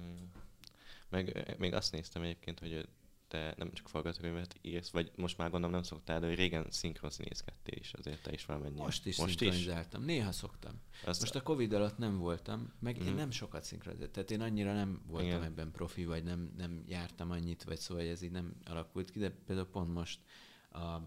[1.09, 2.89] Meg eh, még azt néztem egyébként, hogy
[3.32, 7.77] te nem csak forgatókönyvet írsz, vagy most már gondolom nem szoktál, de hogy régen szinkronszínészkedtél
[7.79, 8.84] is, azért te is valamennyire.
[8.84, 9.38] Most is most is?
[9.39, 10.03] szinkronizáltam.
[10.03, 10.82] Néha szoktam.
[11.05, 13.15] Azt, Most a Covid alatt nem voltam, meg én Mhm.
[13.15, 14.13] nem sokat szinkronizáltam.
[14.13, 15.43] Tehát én annyira nem voltam Igen.
[15.43, 19.29] ebben profi, vagy nem, nem jártam annyit, vagy szóval ez így nem alakult ki, de
[19.29, 20.19] például pont most
[20.71, 20.97] a,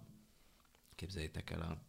[0.95, 1.83] képzeljétek el a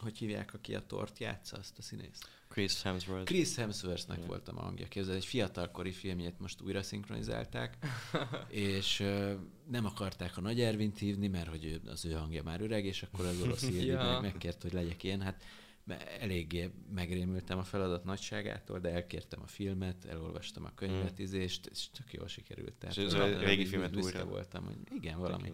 [0.00, 2.28] hogy hívják, aki a tort játsza, azt a színészt?
[2.48, 3.24] Chris Hemsworth.
[3.24, 4.28] Chris Hemsworthnek Igen.
[4.28, 4.88] voltam a hangja.
[4.88, 7.78] Képzeld, egy fiatalkori filmjét most újra szinkronizálták,
[8.48, 9.34] és ö,
[9.70, 13.02] nem akarták a Nagy Ervint hívni, mert hogy ő, az ő hangja már öreg, és
[13.02, 14.02] akkor az orosz Ja.
[14.02, 15.20] meg megkért, hogy legyek ilyen.
[15.20, 15.44] Hát
[16.20, 21.34] eléggé megrémültem a feladat nagyságától, de elkértem a filmet, elolvastam a könyvet, Mm.
[21.34, 21.60] és,
[21.92, 22.72] tök jól sikerült.
[22.74, 24.24] Tehát És ez a régi filmet újra?
[24.24, 25.52] voltam, hogy igen, valami.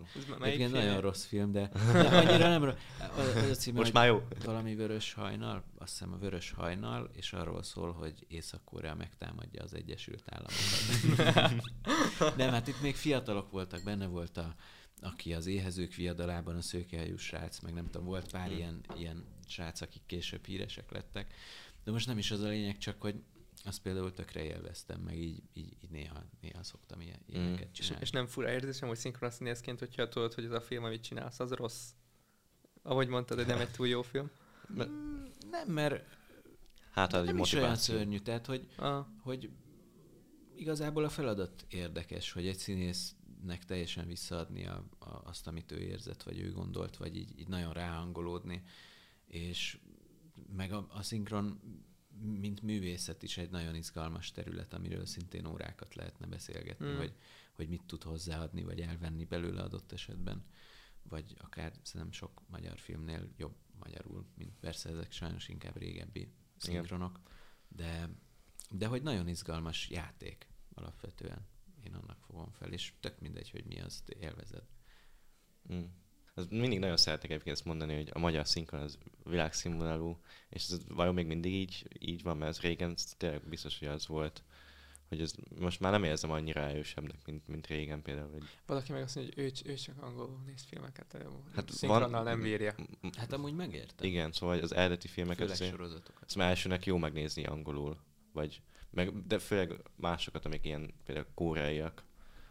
[0.56, 0.70] film?
[0.70, 2.74] nagyon rossz film, de, de annyira nem rossz.
[3.16, 4.22] Az, az a címe, Most már jó.
[4.44, 9.74] valami vörös hajnal, azt hiszem a vörös hajnal, és arról szól, hogy Észak-Korea megtámadja az
[9.74, 11.64] Egyesült Államokat.
[12.36, 14.54] Nem, hát itt még fiatalok voltak, benne volt a,
[15.00, 18.56] aki az éhezők viadalában a szőkehajú srác, meg nem tudom, volt pár Hmm.
[18.56, 21.34] ilyen, ilyen srác, akik később híresek lettek.
[21.84, 23.14] De most nem is az a lényeg, csak hogy
[23.64, 27.34] azt például tökre élveztem, meg így, így, így néha, néha szoktam ilyen, Mm.
[27.34, 28.04] ilyeneket És, csinálni.
[28.04, 31.50] és nem fura érzésem, hogy szinkronszínészként, hogyha tudod, hogy ez a film, amit csinálsz, az
[31.52, 31.90] rossz.
[32.82, 34.30] Ahogy mondtad, hogy nem egy túl jó film.
[34.76, 36.04] Mert- Mm, Nem, mert
[36.90, 37.94] Hát az nem is olyan motiváció.
[37.96, 39.50] szörnyű, tehát hogy, Ah, hogy
[40.56, 42.56] igazából a feladat érdekes, hogy egy
[43.40, 47.48] színésznek teljesen visszaadni a, a, azt, amit ő érzett, vagy ő gondolt, vagy így, így
[47.48, 48.62] nagyon ráhangolódni,
[49.26, 49.78] és
[50.56, 51.60] meg a, a szinkron,
[52.20, 56.96] mint művészet is egy nagyon izgalmas terület, amiről szintén órákat lehetne beszélgetni, Mm.
[56.96, 57.14] hogy,
[57.52, 60.44] hogy mit tud hozzáadni, vagy elvenni belőle adott esetben,
[61.02, 67.20] vagy akár szerintem sok magyar filmnél jobb magyarul, mint persze ezek sajnos inkább régebbi szinkronok,
[67.68, 68.10] de,
[68.70, 71.49] de hogy nagyon izgalmas játék alapvetően.
[71.84, 74.62] Én annak fogom fel, és tök mindegy, hogy mi azt élvezed.
[75.72, 75.84] Mm.
[76.34, 80.80] Az mindig nagyon szeretek egyébként ezt mondani, hogy a magyar szinkron az világszínvonalú, és ez
[80.88, 84.42] vajon még mindig így, így van, mert ez régen ez tényleg biztos, hogy az volt,
[85.08, 88.30] hogy ez most már nem érzem annyira erősebbnek, mint, mint régen például.
[88.30, 91.16] Hogy valaki meg azt mondja, hogy ő, ő csak angolul néz filmeket,
[91.54, 92.74] hát szinkronnal van- nem bírja.
[93.16, 94.06] Hát amúgy megértem.
[94.06, 96.28] igen, szóval az eredeti filmeket Főleg azért, sorozatokat.
[96.28, 97.98] szóval elsőnek jó megnézni angolul,
[98.32, 102.04] vagy, meg, de főleg másokat, amik ilyen például koreaiak,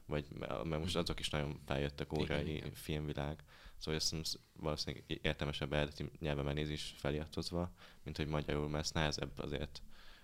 [0.06, 0.26] vagy
[0.64, 3.44] mert most azok is nagyon feljött a koreai filmvilág,
[3.78, 7.72] szóval azt hiszem, valószínűleg értelmesebb eredeti nyelven is feliratozva,
[8.04, 9.82] mint hogy magyarul, mert ez nehezebb azért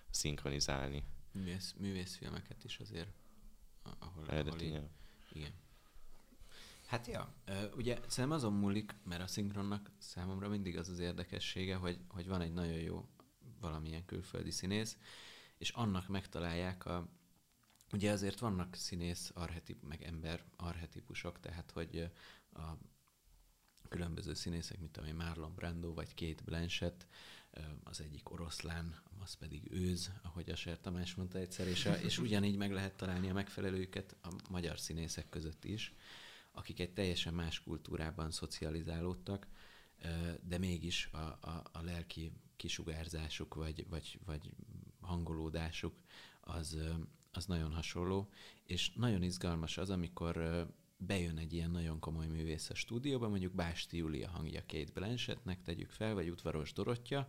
[0.09, 3.09] szinkronizálni Művész, művészfilmeket is azért,
[3.83, 4.89] ahol, ahol eredeti így, nyelv.
[5.33, 5.53] igen.
[6.85, 7.33] Hát ja,
[7.75, 12.41] ugye szerintem azon múlik, mert a szinkronnak számomra mindig az az érdekessége, hogy, hogy van
[12.41, 13.09] egy nagyon jó
[13.59, 14.97] valamilyen külföldi színész,
[15.57, 17.07] és annak megtalálják a...
[17.91, 22.11] Ugye azért vannak színész arhetip, meg ember arhetipusok, tehát hogy
[22.53, 22.77] a
[23.89, 27.07] különböző színészek, mint ami Marlon Brando vagy Kate Blanchett,
[27.83, 32.17] az egyik oroszlán, az pedig őz, ahogy a Ser Tamás mondta egyszer, és, a, és
[32.17, 35.93] ugyanígy meg lehet találni a megfelelőket a magyar színészek között is,
[36.51, 39.47] akik egy teljesen más kultúrában szocializálódtak,
[40.41, 44.51] de mégis a, a, a lelki kisugárzásuk vagy, vagy, vagy
[45.05, 45.93] hangolódásuk
[46.41, 46.77] az,
[47.31, 48.29] az nagyon hasonló,
[48.63, 50.65] és nagyon izgalmas az, amikor
[50.97, 55.89] bejön egy ilyen nagyon komoly művész a stúdióba, mondjuk Básti Júlia hangja Kate Blanchettnek, tegyük
[55.89, 57.27] fel, vagy Udvaros Dorottya,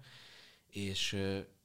[0.66, 1.16] és,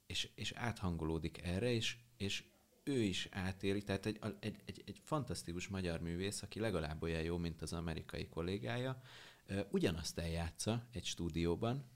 [0.06, 2.44] és, és áthangolódik erre, és, és
[2.84, 7.38] ő is átéli, tehát egy, egy, egy, egy fantasztikus magyar művész, aki legalább olyan jó,
[7.38, 9.02] mint az amerikai kollégája,
[9.70, 11.90] ugyanazt eljátsza egy stúdióban,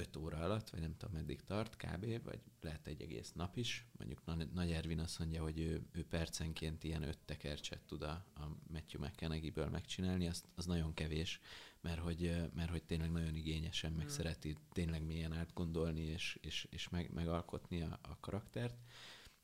[0.00, 3.86] öt óra alatt, vagy nem tudom meddig tart kb., vagy lehet egy egész nap is.
[3.98, 8.24] Mondjuk Na- Nagy Ervin azt mondja, hogy ő, ő percenként ilyen öt tekercset tud a,
[8.34, 11.40] a Matthew McConaughey-ből megcsinálni, az, az nagyon kevés,
[11.80, 14.08] mert hogy, mert hogy tényleg nagyon igényesen meg Mm.
[14.08, 18.76] szereti tényleg mélyen átgondolni és, és, és meg, megalkotni a, a karaktert.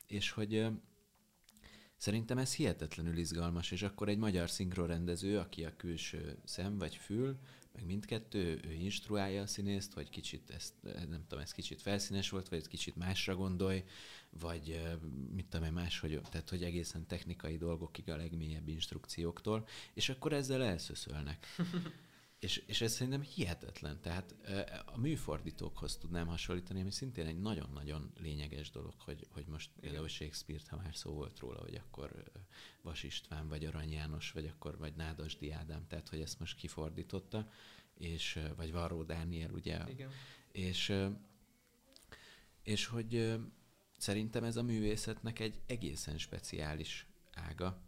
[0.07, 0.67] És hogy
[1.99, 7.39] Szerintem ez hihetetlenül izgalmas, és akkor egy magyar szinkronrendező, aki a külső szem vagy fül,
[7.77, 12.49] meg mindkettő, ő instruálja a színészt, hogy kicsit ezt, nem tudom, ez kicsit felszínes volt,
[12.49, 13.83] vagy ez kicsit másra gondolj,
[14.29, 14.81] vagy
[15.33, 20.63] mit tudom én máshogy, tehát hogy egészen technikai dolgokig a legmélyebb instrukcióktól, és akkor ezzel
[20.63, 21.47] elszöszölnek.
[22.47, 24.01] És, és ez szerintem hihetetlen.
[24.01, 24.35] Tehát
[24.85, 29.81] a műfordítókhoz tudnám hasonlítani, ami szintén egy nagyon-nagyon lényeges dolog, hogy, hogy most Igen.
[29.81, 32.31] például Shakespeare-t, ha már szó volt róla, hogy akkor
[32.81, 37.49] Vas István, vagy Arany János, vagy akkor vagy Nádasdi Ádám, tehát hogy ezt most kifordította,
[37.93, 40.11] és, vagy Varró Dániel, ugye, Igen.
[40.51, 40.93] és,
[42.63, 43.39] és hogy
[43.97, 47.81] szerintem ez a művészetnek egy egészen speciális ága.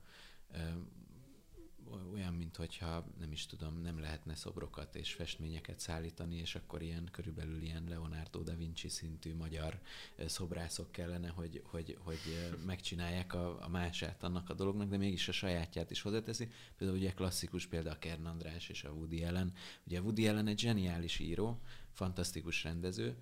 [2.13, 7.09] Olyan, mint hogyha nem is tudom, nem lehetne szobrokat és festményeket szállítani, és akkor ilyen
[7.11, 9.79] körülbelül ilyen Leonardo da Vinci szintű magyar
[10.25, 12.19] szobrászok kellene, hogy, hogy, hogy
[12.65, 16.49] megcsinálják a, a mását annak a dolognak, de mégis a sajátját is hozzáteszi.
[16.77, 19.53] Például ugye klasszikus példa a Kern András és a Woody Allen.
[19.85, 21.61] Ugye Woody Allen egy zseniális író,
[21.91, 23.17] fantasztikus rendező,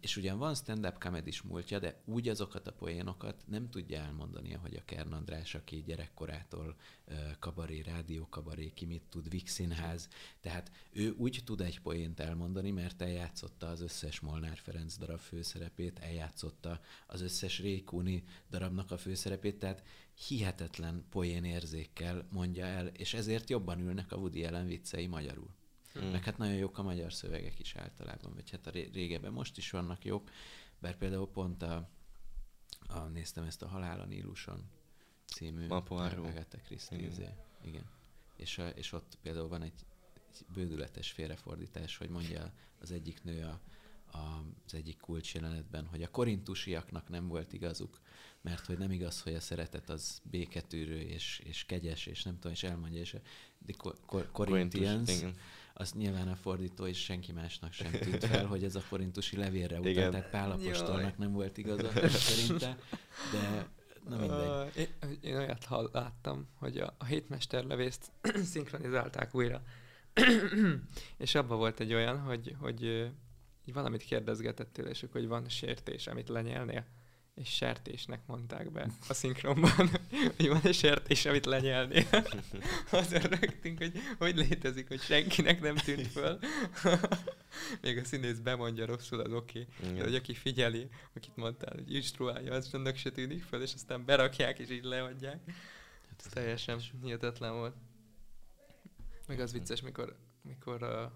[0.00, 4.76] és ugyan van stand-up comedy múltja, de úgy azokat a poénokat nem tudja elmondani, ahogy
[4.76, 6.76] a Kern András, aki gyerekkorától
[7.38, 9.60] kabaré, rádió kabaré, ki mit tud, Vix.
[10.40, 15.98] Tehát ő úgy tud egy poént elmondani, mert eljátszotta az összes Molnár Ferenc darab főszerepét,
[15.98, 19.82] eljátszotta az összes Rékúni darabnak a főszerepét, tehát
[20.28, 25.53] hihetetlen poén érzékkel mondja el, és ezért jobban ülnek a Woody Allen viccei magyarul.
[26.00, 26.10] Mm.
[26.10, 29.58] Meg hát nagyon jók a magyar szövegek is általában, vagy hát a ré- régebben most
[29.58, 30.30] is vannak jók,
[30.78, 31.88] bár például pont a,
[32.86, 34.70] a néztem ezt a Halál a Níluson
[35.26, 35.74] című A.
[35.74, 37.10] Agatha Christie, Igen.
[37.10, 37.28] izé.
[37.64, 37.84] igen.
[38.36, 43.44] És, a, és ott például van egy, egy bődületes félrefordítás, hogy mondja az egyik nő
[43.44, 43.60] a,
[44.64, 48.00] az egyik kulcs jelenetben, hogy a korintusiaknak nem volt igazuk,
[48.40, 52.52] mert hogy nem igaz, hogy a szeretet az béketűrő és, és kegyes, és nem tudom,
[52.52, 53.16] és elmondja, és
[53.58, 53.74] de
[54.32, 55.24] Corinthians,
[55.76, 59.78] azt nyilván a fordító és senki másnak sem tűnt fel, hogy ez a korintusi levélre
[59.78, 62.78] utal, tehát Pálapostolnak nem volt igaza szerinte,
[63.32, 63.68] de
[64.08, 64.48] na mindegy.
[64.48, 64.88] Uh, én,
[65.20, 68.10] én olyat hall, láttam, hogy a, a hétmesterlevészt
[68.52, 69.62] szinkronizálták újra,
[71.16, 73.10] és abban volt egy olyan, hogy, hogy,
[73.64, 76.86] hogy valamit kérdezgetettél, és akkor, hogy van sértés, amit lenyelnél
[77.34, 79.90] és sertésnek mondták be a szinkronban,
[80.36, 82.06] hogy van egy sertés, amit lenyelni.
[82.90, 86.38] Azon rögtünk, hogy hogy létezik, hogy senkinek nem tűnt föl.
[87.82, 89.66] Még a színész bemondja rosszul, az oké.
[89.78, 89.94] Okay.
[89.94, 94.04] De hogy aki figyeli, akit mondtál, hogy instruálja, az annak se tűnik föl, és aztán
[94.04, 95.40] berakják, és így leadják.
[96.08, 97.74] Hát ez teljesen hihetetlen volt.
[99.26, 101.12] Meg az vicces, mikor, mikor uh,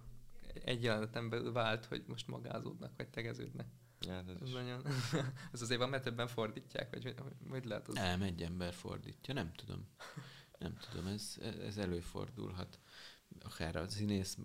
[0.64, 3.66] egy jeleneten belül vált, hogy most magázódnak, vagy tegeződnek.
[4.00, 4.86] Ja, ez, ez, nagyon...
[5.52, 7.14] ez azért van, mert többen fordítják, vagy
[7.48, 7.94] hogy lehet az?
[7.94, 9.88] Nem, egy ember fordítja, nem tudom.
[10.58, 11.36] Nem tudom, ez,
[11.66, 12.78] ez előfordulhat.
[13.40, 14.38] Akár a színész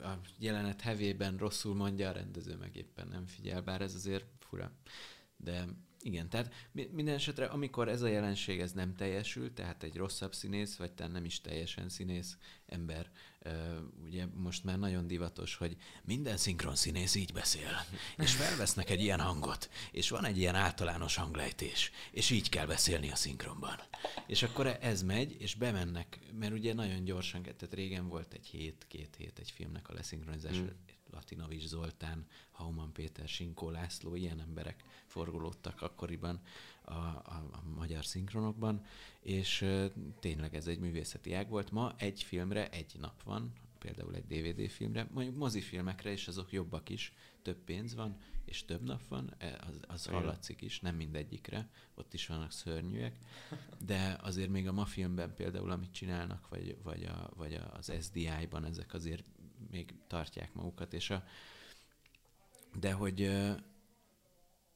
[0.00, 4.72] a jelenet hevében rosszul mondja, a rendező meg éppen nem figyel, bár ez azért fura.
[5.36, 5.64] De
[6.02, 10.76] igen, tehát minden esetre, amikor ez a jelenség ez nem teljesül, tehát egy rosszabb színész,
[10.76, 12.36] vagy tehát nem is teljesen színész
[12.66, 13.10] ember,
[14.04, 17.84] ugye most már nagyon divatos, hogy minden szinkron színész így beszél,
[18.16, 23.10] és felvesznek egy ilyen hangot, és van egy ilyen általános hanglejtés, és így kell beszélni
[23.10, 23.80] a szinkronban.
[24.26, 28.84] És akkor ez megy, és bemennek, mert ugye nagyon gyorsan, tehát régen volt egy hét,
[28.88, 30.89] két hét egy filmnek a leszinkronizása, mm.
[31.12, 36.40] Latinovics Zoltán, Hauman Péter, Sinkó László, ilyen emberek forgolódtak akkoriban
[36.84, 38.84] a, a, a magyar szinkronokban,
[39.20, 39.66] és
[40.20, 41.70] tényleg ez egy művészeti ág volt.
[41.70, 46.88] Ma egy filmre egy nap van, például egy DVD filmre, mondjuk mozifilmekre is azok jobbak
[46.88, 51.68] is, több pénz van, és több nap van, e, az, az hallatszik is, nem mindegyikre,
[51.94, 53.18] ott is vannak szörnyűek,
[53.86, 58.64] de azért még a ma filmben például, amit csinálnak, vagy, vagy, a, vagy az SDI-ban
[58.64, 59.24] ezek azért
[59.70, 61.24] még tartják magukat, és a,
[62.74, 63.30] de hogy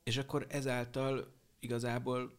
[0.03, 2.37] és akkor ezáltal igazából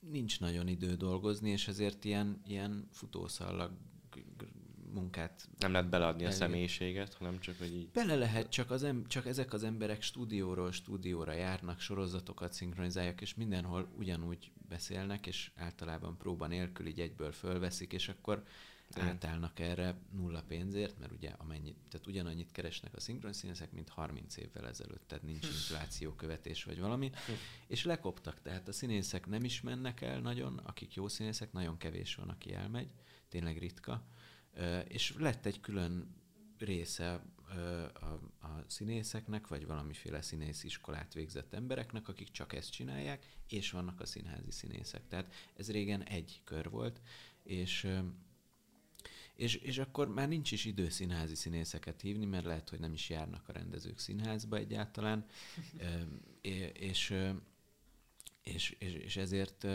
[0.00, 3.70] nincs nagyon idő dolgozni, és ezért ilyen, ilyen futószallag
[4.92, 5.48] munkát...
[5.58, 6.34] Nem lehet beleadni elég.
[6.34, 7.88] a személyiséget, hanem csak, hogy így...
[7.92, 13.34] Bele lehet, csak, az em- csak ezek az emberek stúdióról stúdióra járnak, sorozatokat szinkronizálják, és
[13.34, 18.44] mindenhol ugyanúgy beszélnek, és általában próba nélkül így egyből fölveszik, és akkor
[18.96, 19.08] igen.
[19.08, 24.36] átállnak erre nulla pénzért, mert ugye amennyit, tehát ugyanannyit keresnek a szinkron színészek, mint 30
[24.36, 27.10] évvel ezelőtt, tehát nincs inflációkövetés vagy valami,
[27.66, 32.14] és lekoptak, tehát a színészek nem is mennek el nagyon, akik jó színészek, nagyon kevés
[32.14, 32.90] van, aki elmegy,
[33.28, 34.06] tényleg ritka,
[34.88, 36.20] és lett egy külön
[36.58, 37.22] része
[37.92, 38.04] a,
[38.46, 44.06] a színészeknek, vagy valamiféle színész iskolát végzett embereknek, akik csak ezt csinálják, és vannak a
[44.06, 45.08] színházi színészek.
[45.08, 47.00] Tehát ez régen egy kör volt,
[47.42, 47.88] és
[49.42, 53.10] és, és akkor már nincs is idő színházi színészeket hívni, mert lehet, hogy nem is
[53.10, 55.26] járnak a rendezők színházba egyáltalán,
[56.72, 57.14] és,
[58.42, 59.66] és, és, és ezért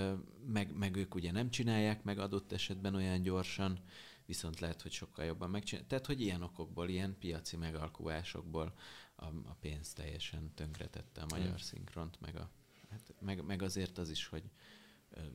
[0.45, 3.79] meg, meg ők ugye nem csinálják meg adott esetben olyan gyorsan,
[4.25, 5.89] viszont lehet, hogy sokkal jobban megcsinálják.
[5.89, 8.73] Tehát, hogy ilyen okokból, ilyen piaci megalkuvásokból
[9.15, 11.55] a, a pénz teljesen tönkretette a magyar mm.
[11.55, 12.49] szinkront, meg, a,
[12.89, 14.43] hát, meg, meg azért az is, hogy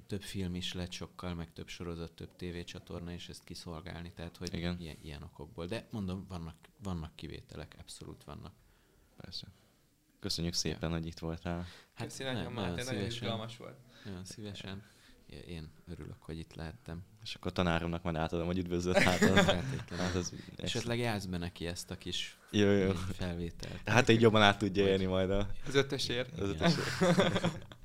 [0.07, 4.55] több film is lett sokkal, meg több sorozat, több tévécsatorna, és ezt kiszolgálni, tehát hogy
[4.55, 4.77] Igen.
[4.81, 5.67] Ilyen, ilyen okokból.
[5.67, 8.53] De mondom, vannak, vannak kivételek, abszolút vannak.
[9.17, 9.47] Persze.
[10.21, 10.97] Köszönjük szépen, ja.
[10.97, 11.67] hogy itt voltál.
[11.95, 13.77] Hát Köszönjük, nagyon, nagyon, nagyon izgalmas volt.
[14.05, 14.83] Nagyon szívesen.
[15.47, 17.05] Én örülök, hogy itt lehettem.
[17.23, 19.19] És akkor tanáromnak majd átadom, hogy üdvözlött hát,
[19.91, 22.91] hát az Esetleg játsz be neki ezt a kis jó, jó.
[22.93, 23.89] felvételt.
[23.89, 25.49] Hát így jobban át tudja élni majd a...
[25.67, 26.41] Az ötösért.
[26.41, 26.89] Az ötösért.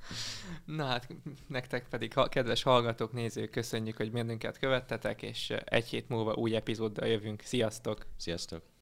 [0.65, 1.07] Na hát,
[1.47, 6.55] nektek pedig, ha, kedves hallgatók, nézők, köszönjük, hogy bennünket követtetek, és egy hét múlva új
[6.55, 7.41] epizóddal jövünk.
[7.41, 8.05] Sziasztok!
[8.17, 8.76] Sziasztok!